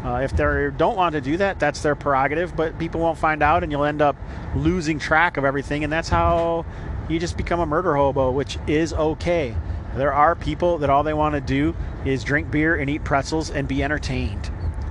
Uh, 0.03 0.21
if 0.23 0.35
they 0.35 0.69
don't 0.75 0.97
want 0.97 1.13
to 1.13 1.21
do 1.21 1.37
that, 1.37 1.59
that's 1.59 1.81
their 1.83 1.95
prerogative, 1.95 2.55
but 2.55 2.77
people 2.79 2.99
won't 3.01 3.19
find 3.19 3.43
out 3.43 3.61
and 3.61 3.71
you'll 3.71 3.83
end 3.83 4.01
up 4.01 4.15
losing 4.55 4.97
track 4.97 5.37
of 5.37 5.45
everything. 5.45 5.83
And 5.83 5.93
that's 5.93 6.09
how 6.09 6.65
you 7.07 7.19
just 7.19 7.37
become 7.37 7.59
a 7.59 7.65
murder 7.65 7.95
hobo, 7.95 8.31
which 8.31 8.57
is 8.67 8.93
okay. 8.93 9.55
There 9.95 10.13
are 10.13 10.35
people 10.35 10.79
that 10.79 10.89
all 10.89 11.03
they 11.03 11.13
want 11.13 11.35
to 11.35 11.41
do 11.41 11.75
is 12.05 12.23
drink 12.23 12.49
beer 12.49 12.75
and 12.75 12.89
eat 12.89 13.03
pretzels 13.03 13.51
and 13.51 13.67
be 13.67 13.83
entertained. 13.83 14.49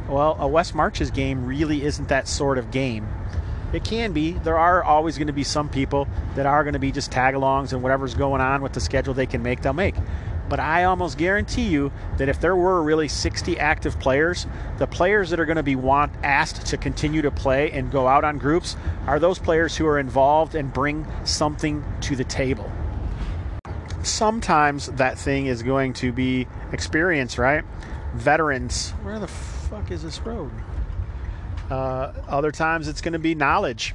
Well, 0.08 0.36
a 0.38 0.46
West 0.46 0.74
Marches 0.74 1.10
game 1.10 1.46
really 1.46 1.84
isn't 1.84 2.08
that 2.08 2.28
sort 2.28 2.58
of 2.58 2.70
game. 2.70 3.08
It 3.72 3.84
can 3.84 4.12
be. 4.12 4.32
There 4.32 4.58
are 4.58 4.82
always 4.82 5.16
going 5.16 5.28
to 5.28 5.32
be 5.32 5.44
some 5.44 5.68
people 5.68 6.08
that 6.34 6.46
are 6.46 6.64
going 6.64 6.74
to 6.74 6.80
be 6.80 6.90
just 6.90 7.12
tag 7.12 7.34
alongs 7.34 7.72
and 7.72 7.82
whatever's 7.82 8.14
going 8.14 8.40
on 8.40 8.62
with 8.62 8.72
the 8.72 8.80
schedule 8.80 9.14
they 9.14 9.26
can 9.26 9.42
make, 9.42 9.62
they'll 9.62 9.72
make. 9.72 9.94
But 10.48 10.58
I 10.58 10.82
almost 10.82 11.16
guarantee 11.16 11.68
you 11.68 11.92
that 12.16 12.28
if 12.28 12.40
there 12.40 12.56
were 12.56 12.82
really 12.82 13.06
60 13.06 13.60
active 13.60 14.00
players, 14.00 14.48
the 14.78 14.86
players 14.88 15.30
that 15.30 15.38
are 15.38 15.46
going 15.46 15.56
to 15.56 15.62
be 15.62 15.76
want 15.76 16.12
asked 16.24 16.66
to 16.66 16.76
continue 16.76 17.22
to 17.22 17.30
play 17.30 17.70
and 17.70 17.92
go 17.92 18.08
out 18.08 18.24
on 18.24 18.38
groups 18.38 18.76
are 19.06 19.20
those 19.20 19.38
players 19.38 19.76
who 19.76 19.86
are 19.86 20.00
involved 20.00 20.56
and 20.56 20.72
bring 20.72 21.06
something 21.24 21.84
to 22.00 22.16
the 22.16 22.24
table. 22.24 22.70
Sometimes 24.02 24.86
that 24.86 25.18
thing 25.18 25.46
is 25.46 25.62
going 25.62 25.92
to 25.94 26.10
be 26.10 26.48
experience, 26.72 27.38
right? 27.38 27.64
Veterans. 28.14 28.90
Where 29.02 29.20
the 29.20 29.28
fuck 29.28 29.92
is 29.92 30.02
this 30.02 30.20
road? 30.22 30.50
Uh, 31.70 32.12
other 32.28 32.50
times 32.50 32.88
it's 32.88 33.00
going 33.00 33.12
to 33.12 33.18
be 33.18 33.34
knowledge. 33.34 33.94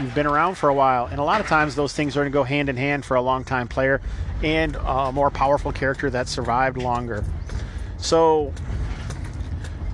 You've 0.00 0.14
been 0.14 0.26
around 0.26 0.54
for 0.54 0.68
a 0.68 0.74
while, 0.74 1.06
and 1.06 1.18
a 1.18 1.24
lot 1.24 1.40
of 1.40 1.48
times 1.48 1.74
those 1.74 1.92
things 1.92 2.16
are 2.16 2.20
going 2.20 2.32
to 2.32 2.34
go 2.34 2.44
hand 2.44 2.68
in 2.68 2.76
hand 2.76 3.04
for 3.04 3.16
a 3.16 3.20
long 3.20 3.44
time 3.44 3.68
player 3.68 4.00
and 4.42 4.76
a 4.76 5.12
more 5.12 5.30
powerful 5.30 5.72
character 5.72 6.08
that 6.10 6.28
survived 6.28 6.78
longer. 6.78 7.24
So 7.98 8.54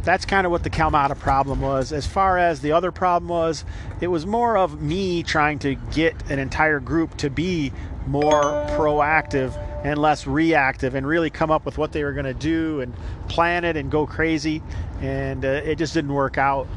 that's 0.05 0.25
kind 0.25 0.47
of 0.47 0.51
what 0.53 0.63
the 0.63 0.71
Kalmata 0.71 1.19
problem 1.19 1.61
was. 1.61 1.93
As 1.93 2.07
far 2.07 2.39
as 2.39 2.61
the 2.61 2.73
other 2.73 2.93
problem 2.93 3.29
was, 3.29 3.65
it 4.01 4.09
was 4.09 4.27
more 4.27 4.57
of 4.57 4.81
me 4.83 5.23
trying 5.23 5.59
to 5.61 5.75
get 5.75 6.31
an 6.31 6.39
entire 6.39 6.81
group 6.81 7.17
to 7.19 7.31
be 7.31 7.73
more 8.07 8.43
proactive 8.43 9.57
and 9.85 9.99
less 9.99 10.27
reactive 10.27 10.95
and 10.95 11.07
really 11.07 11.31
come 11.31 11.51
up 11.51 11.65
with 11.65 11.79
what 11.79 11.93
they 11.93 12.05
were 12.05 12.13
going 12.13 12.27
to 12.27 12.35
do 12.35 12.81
and 12.81 12.95
plan 13.29 13.65
it 13.65 13.77
and 13.77 13.91
go 13.91 14.07
crazy. 14.07 14.63
And 15.01 15.45
uh, 15.45 15.49
it 15.49 15.77
just 15.77 15.95
didn't 15.95 16.13
work 16.13 16.39
out. 16.39 16.69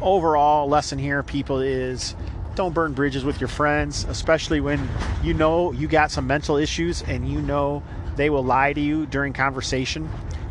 Overall, 0.00 0.68
lesson 0.68 0.98
here, 0.98 1.22
people, 1.22 1.60
is 1.60 2.14
don't 2.54 2.74
burn 2.74 2.92
bridges 2.92 3.24
with 3.24 3.40
your 3.40 3.48
friends, 3.48 4.04
especially 4.04 4.60
when 4.60 4.88
you 5.22 5.34
know 5.34 5.72
you 5.72 5.88
got 5.88 6.10
some 6.10 6.26
mental 6.26 6.56
issues 6.56 7.02
and 7.02 7.28
you 7.28 7.40
know 7.40 7.82
they 8.16 8.30
will 8.30 8.44
lie 8.44 8.72
to 8.72 8.80
you 8.80 9.06
during 9.06 9.32
conversation, 9.32 10.08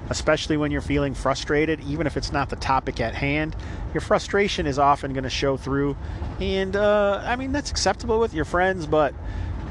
especially 0.10 0.58
when 0.58 0.72
you're 0.72 0.82
feeling 0.82 1.14
frustrated, 1.14 1.80
even 1.82 2.08
if 2.08 2.18
it's 2.18 2.32
not 2.32 2.50
the 2.50 2.56
topic 2.56 3.00
at 3.00 3.16
hand. 3.16 3.56
Your 3.94 4.02
frustration 4.02 4.66
is 4.66 4.78
often 4.78 5.14
going 5.14 5.24
to 5.24 5.30
show 5.30 5.56
through. 5.56 5.96
And 6.40 6.76
uh, 6.76 7.22
I 7.24 7.36
mean, 7.36 7.52
that's 7.52 7.72
acceptable 7.72 8.20
with 8.20 8.34
your 8.34 8.46
friends, 8.46 8.86
but 8.86 9.14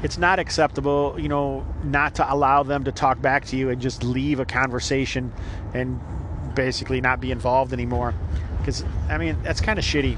it's 0.01 0.17
not 0.17 0.39
acceptable, 0.39 1.15
you 1.17 1.29
know, 1.29 1.65
not 1.83 2.15
to 2.15 2.33
allow 2.33 2.63
them 2.63 2.83
to 2.85 2.91
talk 2.91 3.21
back 3.21 3.45
to 3.45 3.57
you 3.57 3.69
and 3.69 3.81
just 3.81 4.03
leave 4.03 4.39
a 4.39 4.45
conversation 4.45 5.31
and 5.73 5.99
basically 6.55 6.99
not 6.99 7.19
be 7.19 7.31
involved 7.31 7.73
anymore. 7.73 8.13
Because, 8.63 8.85
I 9.09 9.17
mean, 9.17 9.37
that's 9.43 9.59
kind 9.59 9.77
of 9.77 9.83
shitty. 9.83 10.17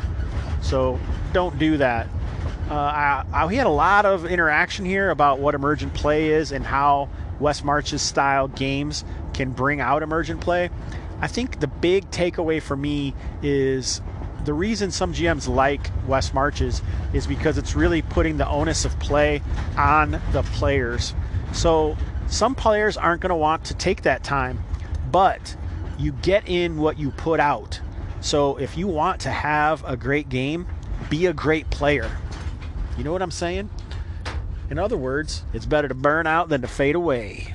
So 0.61 0.99
don't 1.33 1.57
do 1.57 1.77
that. 1.77 2.07
Uh, 2.69 2.73
I, 2.73 3.25
I, 3.31 3.45
we 3.45 3.55
had 3.55 3.67
a 3.67 3.71
lot 3.71 4.05
of 4.05 4.25
interaction 4.25 4.85
here 4.85 5.09
about 5.09 5.39
what 5.39 5.55
emergent 5.55 5.93
play 5.93 6.29
is 6.29 6.51
and 6.51 6.65
how 6.65 7.09
West 7.39 7.63
March's 7.63 8.01
style 8.01 8.47
games 8.47 9.03
can 9.33 9.51
bring 9.51 9.81
out 9.81 10.01
emergent 10.01 10.41
play. 10.41 10.69
I 11.21 11.27
think 11.27 11.59
the 11.59 11.67
big 11.67 12.09
takeaway 12.11 12.61
for 12.61 12.75
me 12.75 13.13
is 13.41 14.01
the 14.45 14.53
reason 14.53 14.91
some 14.91 15.13
GMs 15.13 15.47
like 15.47 15.89
West 16.07 16.33
Marches 16.33 16.81
is 17.13 17.25
because 17.27 17.57
it's 17.57 17.75
really 17.75 18.01
putting 18.01 18.37
the 18.37 18.47
onus 18.47 18.85
of 18.85 18.97
play 18.99 19.41
on 19.77 20.21
the 20.31 20.43
players. 20.53 21.13
So 21.53 21.97
some 22.27 22.55
players 22.55 22.97
aren't 22.97 23.21
going 23.21 23.29
to 23.29 23.35
want 23.35 23.65
to 23.65 23.73
take 23.73 24.03
that 24.03 24.23
time, 24.23 24.63
but 25.11 25.55
you 25.97 26.11
get 26.11 26.47
in 26.47 26.77
what 26.77 26.99
you 26.99 27.11
put 27.11 27.39
out. 27.39 27.79
So 28.25 28.57
if 28.57 28.75
you 28.75 28.87
want 28.87 29.21
to 29.21 29.29
have 29.29 29.83
a 29.85 29.95
great 29.95 30.29
game, 30.29 30.65
be 31.11 31.27
a 31.27 31.33
great 31.33 31.69
player. 31.69 32.09
You 32.97 33.03
know 33.03 33.11
what 33.11 33.21
I'm 33.21 33.29
saying? 33.29 33.69
In 34.71 34.79
other 34.79 34.97
words, 34.97 35.43
it's 35.53 35.67
better 35.67 35.87
to 35.87 35.93
burn 35.93 36.25
out 36.25 36.49
than 36.49 36.61
to 36.61 36.67
fade 36.67 36.95
away. 36.95 37.54